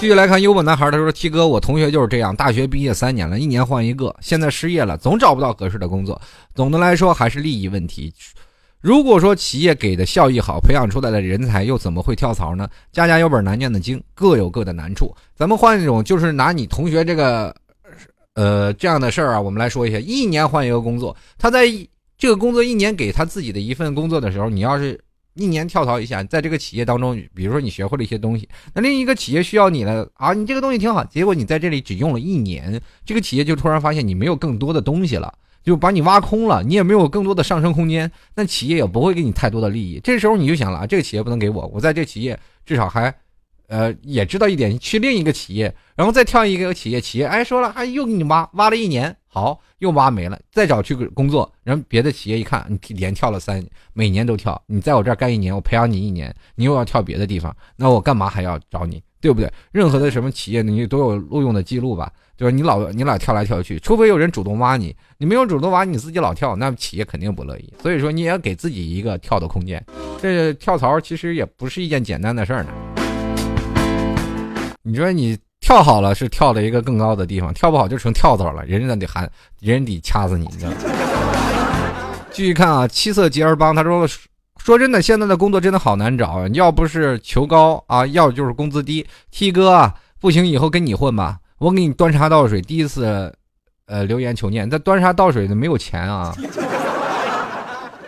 [0.00, 6.20] 继续来看幽默男孩，他说：“T 哥，我同学就是这样，大学毕业三年了，一年换一个，现在失业了，总找不到合适的工作。
[6.56, 8.12] 总的来说，还是利益问题。”
[8.86, 12.68] 如果说企业给的效益好，培养出来的人才又怎么会跳槽呢？
[12.92, 15.12] 家家有本难念的经，各有各的难处。
[15.34, 17.52] 咱们换一种，就是拿你同学这个，
[18.34, 21.66] 呃，这样的事儿啊，我们来说一下：一年换一个工作，他在
[22.16, 24.96] 这个工作一年给他自己的一份工作的时候，你要是
[25.36, 35.32] 一年跳槽一下，在这个企业当中，比如说你学会了一些东西，那另一个企业需要你了啊，你这个东西挺好，结果你在这里只用了一年，这个企业就突然发现你没有更多的东西了，
[35.62, 40.00] 就把你挖空了，你也没有更多的上升空间，那企业也不会给你太多的利益。
[40.02, 43.14] 这时候你就想了，这个企业不能给我，我在这企业至少还。
[43.68, 53.62] 呃，也知道一点，去另一个企业，然后再跳一个企业，企业哎说了，哎又给你挖挖了一年，好又挖没了，再找去工作，然后别的企业一看你连跳了三，
[53.92, 59.52] 每年都跳，你在我这儿干一年，我培养你一年，你又要跳别的地方，那我干嘛还要找你，对不对？
[59.72, 62.56] 任何的什么企业你都有录用的记录吧，对吧？
[62.56, 67.70] 你老你俩跳来跳去，除非有人主动挖你，你没有主动挖你自己老跳，那企业肯定不乐意。
[67.82, 69.84] 所以说你也要给自己一个跳的空间，
[70.18, 72.70] 这跳槽其实也不是一件简单的事儿呢。
[74.82, 75.36] 你说你
[75.66, 80.76] 跳好了是跳了一个更高的地方，跳不好就成跳蚤了，人家得喊，人家得掐死你，你知道吗？
[82.30, 84.06] 继续看啊，七色吉尔邦他说
[84.58, 89.04] 说真的，现在的工作真的好难找，要不是求高啊，要就是工资低。
[89.32, 92.62] T 哥啊，不行，以后跟你混吧，我给你端茶倒水。
[92.62, 93.34] 第一次，
[93.86, 96.32] 呃，留言求念，那端茶倒水的没有钱啊，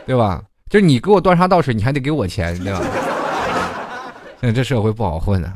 [0.06, 0.40] 对吧？
[0.70, 2.80] 就是你给我端茶倒水，你还得给我钱，对吧？
[4.40, 5.54] 现在这社会不好混啊。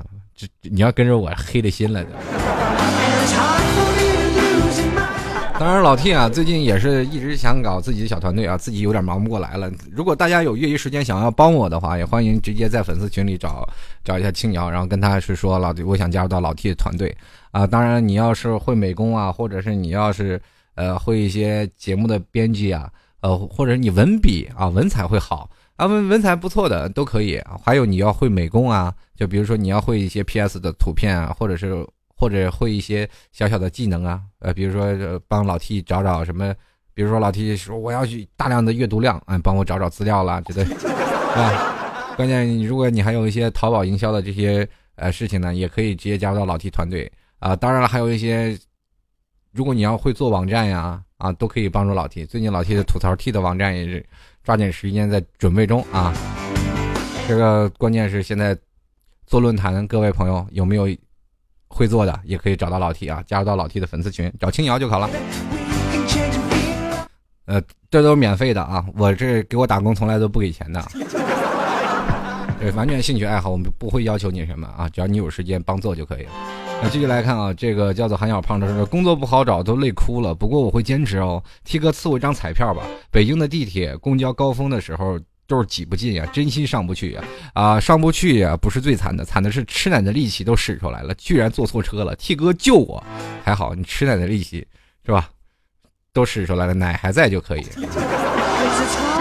[0.63, 2.05] 你要跟着我黑了心了。
[5.59, 9.71] 当然，老 T 啊，最近也是一直想搞自己的小团队啊，自己有点忙不过来了。
[9.93, 13.69] 如果大家有业余时间想要帮我的话，也欢迎直接在粉丝群里找
[14.03, 17.17] 找一下青瑶，然后跟他是说老我想加入到老 T 的团队
[17.53, 17.65] 啊。
[17.65, 20.41] 当然，你要是会美工啊，或者是你要是
[20.75, 22.91] 呃会一些节目的编辑啊，
[23.21, 25.49] 呃，或者你文笔啊文采会好。
[25.77, 34.85] 啊，文文采不错的都可以，还有你要会美工啊，就比如说你要会一些 PS 的图片啊，或者是或者会一些小小的技能啊，呃，比如说
[35.29, 36.53] 帮老 T 找找什么，
[36.93, 40.89] 比如说老 T 说我要去大量的阅读量，嗯，帮我找找资料啦，对不对？
[41.37, 47.09] 啊，关键如果你还有一些淘宝营销的这些呃事情呢，也可以直接加入到老 T 团队
[47.39, 47.55] 啊。
[47.55, 48.59] 当然了，还有一些，
[49.53, 52.27] 如果你要会做网站呀，啊，都可以帮助老 T。
[52.27, 54.05] 最近老 T 的吐槽 T 的网站也是。
[54.43, 56.13] 抓紧时间在准备中啊！
[57.29, 58.59] 这个关键是现在
[59.27, 60.89] 做论坛，各位朋友有没有
[61.69, 65.09] 会做的，也可以找到老 T 啊，加入到老 T 的粉丝群，找青瑶就好了。
[67.47, 67.61] 呃，
[67.91, 70.83] 这都是免费的啊，我这给我打工从来都不给钱的，
[72.61, 76.31] 对，完全兴趣爱好，我们不会要求你什么啊，只要你有时间帮做就可以了。
[76.83, 80.35] 那继续来看啊，这个叫做韩小胖的说，工作不好找，都累哭了。
[80.35, 81.43] 不过我会坚持哦。
[81.65, 82.83] T 哥赐我一张彩票吧。
[83.11, 87.23] 北京的地铁、公交高峰的时候都是挤不进呀，真心上不去呀。
[87.55, 92.15] 啊，上不去呀，不是最惨的，惨的是吃奶的力气都使出来了，居然坐错车了。
[92.17, 93.03] 替哥救我！
[93.45, 94.67] 还好你吃奶的力气
[95.05, 95.29] 是吧？
[96.13, 97.67] 都使出来了，奶还在就可以。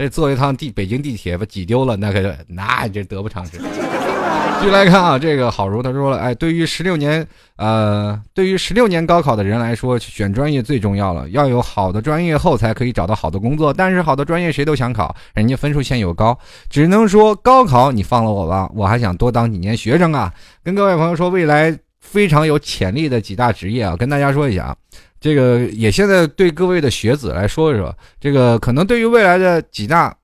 [0.00, 3.58] 这坐一趟地北京地铁把挤丢了，那可那这得不偿失。
[3.58, 7.26] 继续来看啊，这个好如他说了，哎，对于十六年，
[7.56, 13.74] 呃，对于十六年高考的人来说，选专业最重要了，要有好的专业后才可以找到好的工作。
[13.74, 16.38] 但是好的专业谁都想考，人家分数线又高，
[16.70, 20.32] 只能说高考你放了我吧，我还想多当几年学生啊。
[20.64, 24.76] 跟各位朋友说，未来非常有潜力的几大职业啊，跟大家说一下啊，
[25.20, 30.16] 这个也现在对各位的学子来说一说，这个可能对于未来的几大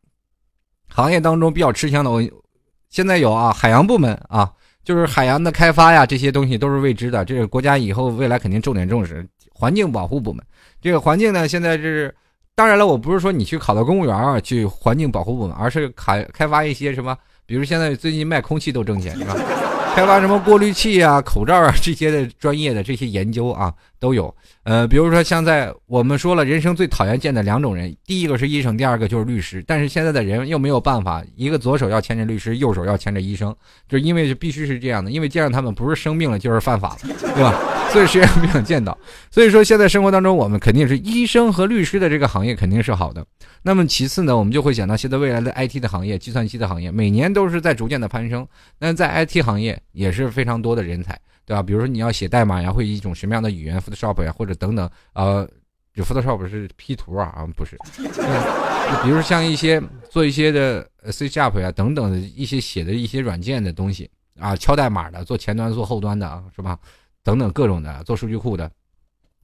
[0.89, 2.23] 行业当中比较吃香的我。
[2.89, 4.51] 现在有啊，海洋部门啊，
[4.83, 7.25] 就是海洋的开发呀，这些东西都是未知的。
[7.27, 10.43] 这个国家以后未来肯定重点重视环境保护部门。
[10.81, 12.15] 这个环境呢，现在是
[12.55, 19.37] 当然了，我不是说你去考到公务员去环境保护部门，而是开开发一些什么，比如现在最近卖空气都挣钱，是吧？
[19.95, 24.35] 开发什么过滤器啊、口罩啊这些的专业的这些研究啊都有。
[24.63, 29.63] 呃，比如说像在我们说了，人生最讨厌见的两种人，第一个是医生，第二个就是律师。
[29.67, 33.55] 但是现在的人又没有办法，一个左手要牵着律师，右手要牵着医生，
[33.89, 37.61] 就因为必须是这样的，因为见着他们不是生病了 就是犯法了，对吧？
[37.93, 38.97] 所以谁也不想见到。
[39.31, 43.25] 所以说现在生活当中，我们肯定是医生和律师的这个行业肯定是好的。
[43.63, 48.47] 那么其次呢，我们就会想到现在未来的 IT 的行业、计算机的行业，每年都是在逐渐的攀升。
[48.79, 51.63] 那在 IT 行业也是非常多的人才，对吧？
[51.63, 55.49] 比如说你要写代码呀，会一种什么样的语言，Photoshop 呀，或者等等，呃，
[55.95, 59.81] 有 Photoshop 是 P 图啊，啊不是，就比如像一些
[60.11, 66.77] 做一些的 C Sharp 呀等等的一些写的一些软件的东西啊，敲代码的，做前端做后端的啊，是吧？
[67.23, 68.71] 等等各种的做数据库的，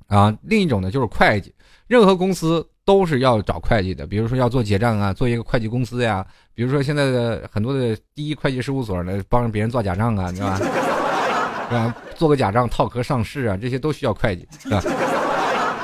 [0.09, 1.55] 啊，另一种呢就是会计，
[1.87, 10.61] 任何公司都是要找会计的，比如说要做结账啊，做一个会计公司呀，比如说现在的很多的第一会计事务所呢，帮着别人做假账啊，对吧？
[11.73, 11.97] 是吧？
[12.15, 14.47] 做个假账套壳上市啊，这些都需要会计？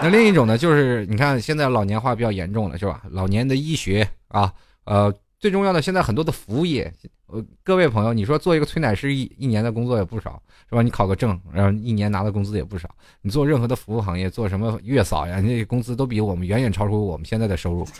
[0.00, 3.02] 那另一种呢，就是你看现在老年化比较严重了，是吧？
[3.10, 4.52] 老年的医学啊，
[4.84, 6.92] 呃，最重要的，现在很多的服务业，
[7.26, 10.82] 呃，各位朋友，你说做一个催奶师一一年的工作也不少，是吧？
[10.82, 12.88] 你考个证，然后一年拿的工资也不少。
[13.22, 17.84] 你做任何的服务行业，做什么月嫂呀，那工资都比我们远远超出我们现在的收入。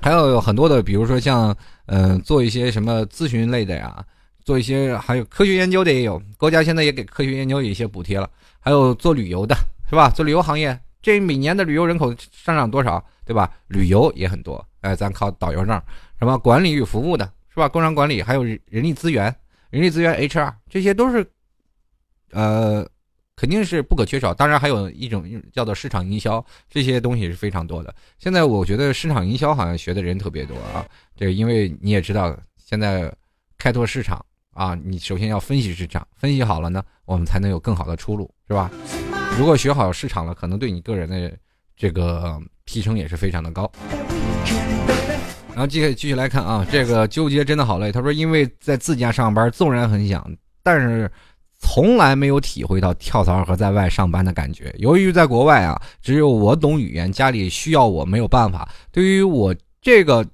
[0.00, 1.54] 还有很多的，比如说像，
[1.86, 4.02] 嗯，做一些什么咨询类的呀，
[4.48, 8.30] 做一些还有科学研究的也有，国家现在也给科学研究有一些补贴了。
[8.58, 9.54] 还有做旅游的，
[9.90, 10.08] 是吧？
[10.08, 13.52] 做旅游行业，这每年的旅游人口上涨多少，对吧？
[13.66, 14.66] 旅游也很多。
[14.80, 15.78] 哎，咱考导游证，
[16.18, 17.68] 什么管理与服务的，是吧？
[17.68, 19.24] 工商管理，还有人力资源，
[19.68, 21.30] 人力资源 HR，这些都是，
[22.30, 22.88] 呃，
[23.36, 24.32] 肯定是不可缺少。
[24.32, 27.94] 当然，还有一种叫做市场营销，这些东西是非常多的。
[28.18, 30.86] 现在我觉得市场营销好像学的人特别多啊。
[31.14, 33.14] 这个，因为你也知道，现在
[33.58, 34.24] 开拓市场
[34.58, 38.68] 啊，你首先要分析市场，分析好了呢，我们才能有更好的出路，是吧？
[39.38, 41.32] 如果学好市场了，可能对你个人的
[41.76, 42.36] 这个
[42.66, 43.70] 提升也是非常的高。
[45.50, 47.92] 然后继续继续来看啊，这个纠结真的好累。
[47.92, 50.28] 他说，因为在自家上班，纵然很想，
[50.64, 51.08] 但是
[51.60, 54.74] 从来没有体会到跳槽和在外上班的感觉。
[54.80, 58.68] 由于在国外啊，只有我懂语言，家里需要我没有办法。
[58.90, 60.26] 对于我这个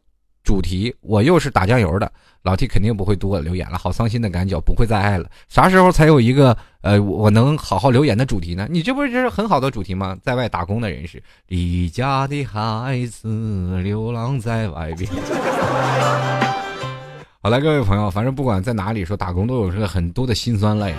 [0.44, 2.12] 主题，我又是打酱油的。
[2.42, 5.26] 老 T 肯定不会读我留言了，好伤心的感觉，不会再爱了。
[5.48, 8.68] 啥时候才有一个呃，我能好好留言的主题呢？
[8.70, 10.14] 你这不是很好的主题吗？
[10.22, 15.10] 在外打工的人士，离家的孩子流浪在外边。
[17.40, 20.94] 好了，各位朋友，反正不管在哪里说打工，都有这个很多的辛酸泪。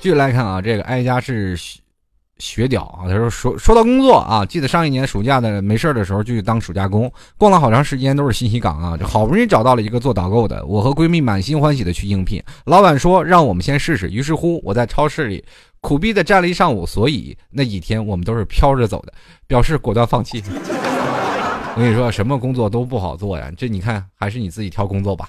[0.00, 1.56] 继续来看啊，这个哀家是。
[2.38, 3.08] 学屌啊！
[3.08, 15.44] 他说说说到工作啊，记得上一年暑假的没事的时候就去当暑假工，逛了好长时间都是信息港啊，就好不容易找到了一个做导购的，我和闺蜜满心欢喜的去应聘，老板说让我们先试试，于是乎我在超市里
[15.80, 19.12] 苦逼的站了一上午，所以那几天我们都是飘着走的，
[19.46, 20.42] 表示果断放弃。
[21.74, 25.28] 我跟你说，什么工作都不好做呀，这你看还是你自己挑工作吧。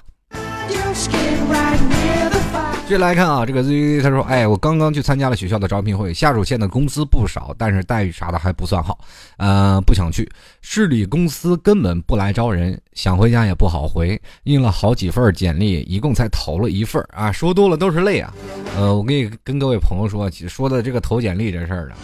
[2.90, 8.98] 接来看啊，这个 Z 他说：“哎，我刚刚去参加了学校的招聘会，下属县的工资不少，但是待遇啥的还不算好，
[9.36, 10.28] 呃，不想去。
[10.60, 17.30] 市里公司根本不来招人，想回家也不好回，印了好几份简历，一共才投了一份啊。
[17.30, 18.34] 说多了都是泪啊。
[18.76, 21.96] 呃，我跟你跟各位朋友说，说的这个投简历这事儿啊，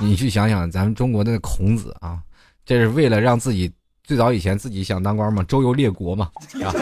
[0.00, 2.18] 你去想想，咱们中国的孔子啊，
[2.64, 3.70] 这是为了让自己
[4.02, 6.30] 最早以前自己想当官嘛，周游列国嘛，
[6.64, 6.72] 啊，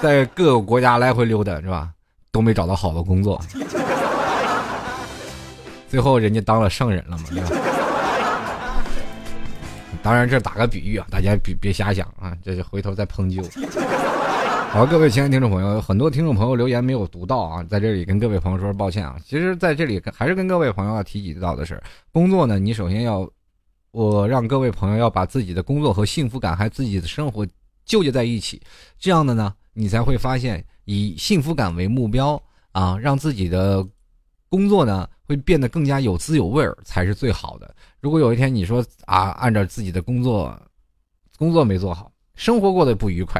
[0.00, 1.90] 在各个国家来回溜达是吧？”
[2.30, 3.40] 都没找到好的工作，
[5.88, 7.24] 最后人家当了圣人了嘛？
[10.02, 13.48] 当然这打个比喻啊，大家别别瞎想啊，这是回头再抨击我。
[14.70, 19.16] 好，各位亲爱的听众朋友，很多听众朋友留言没有读到啊，在这里跟各位朋友说抱歉啊。
[19.24, 23.28] 其实在这里还是跟各位朋友要提及到的是，工作呢，你首先要，
[23.90, 27.46] 我让各位朋友要把自己的工作和幸福感还有自己的生活
[27.84, 28.62] 纠结在一起，
[28.98, 30.64] 这样的呢，你才会发现。
[30.90, 33.86] 以幸福感为目标啊，让自己的
[34.48, 37.74] 工作呢会变得更加有滋有味儿，才是最好的。
[38.00, 40.58] 如果有一天你说啊，按照自己的工作，
[41.36, 43.38] 工作没做好，生活过得不愉快，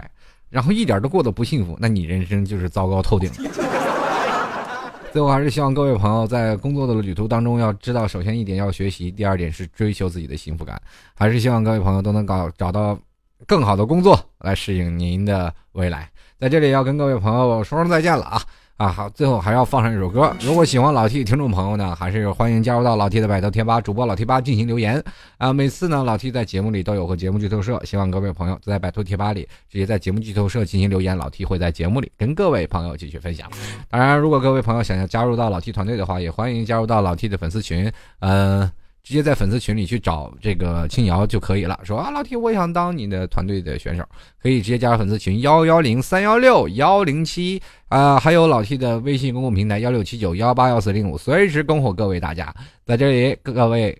[0.51, 3.31] 然后一点都过得不幸福，那你人生就是糟糕透顶。
[5.11, 10.79] 最后还是希望各位朋友在工作的旅途当中，要知道，首先一点要学习，第二点是追求自己的幸福感。
[11.15, 12.99] 还是希望各位朋友都能搞找到
[13.47, 16.11] 更好的工作，来适应您的未来。
[16.39, 18.41] 在这里要跟各位朋友说声再见了啊
[18.77, 20.33] 啊好，最后还要放上一首歌。
[20.41, 25.03] 如果喜欢老 T 听众朋友呢，还是欢迎加入到老 T 的百度贴吧主播老 T 吧进行留言
[25.37, 25.53] 啊。
[25.53, 33.51] 每次呢，老 T 在节目里都有个节目剧透社，希望各位朋友在百度贴吧里直接在节目剧透社进行留言，老 T 会在节目里跟各位朋友继续分享。
[33.91, 38.71] 当然，如果各位朋友想要加入到老 T 团队的话，也欢迎加入到老 T 的粉丝群，嗯。
[39.09, 41.81] 直接在粉丝群里去找这个青瑶就可以了。
[41.83, 44.05] 说啊，老铁我想当你的团队的选手，
[44.39, 52.55] 可以直接加入粉丝群幺幺零三幺六幺零七啊，还有老 T 的微信公共平台幺六七九幺八幺四零五，随时恭候各位大家。
[52.85, 53.99] 在这里，各位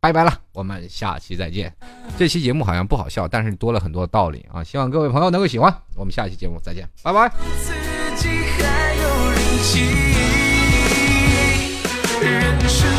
[0.00, 1.72] 拜拜了，我们下期再见。
[2.18, 5.72] 这期节目好像不好笑，但是多了很多道理啊，希望各位朋友能够喜欢。
[5.94, 7.30] 我们下期节目再见，拜拜。
[12.66, 12.93] 想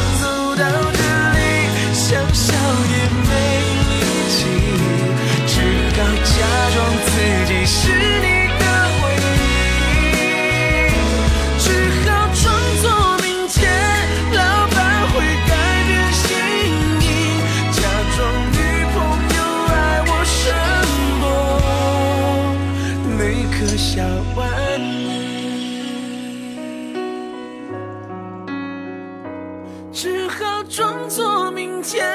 [30.76, 31.50] 装作。
[31.52, 32.06] 明天，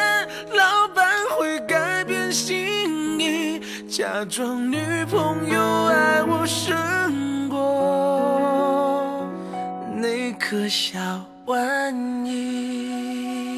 [0.53, 1.09] 老板
[1.39, 3.59] 会改变心意。
[3.89, 9.27] 假装女朋友爱我胜过
[9.97, 10.99] 那颗小
[11.47, 11.95] 玩
[12.27, 13.50] 意。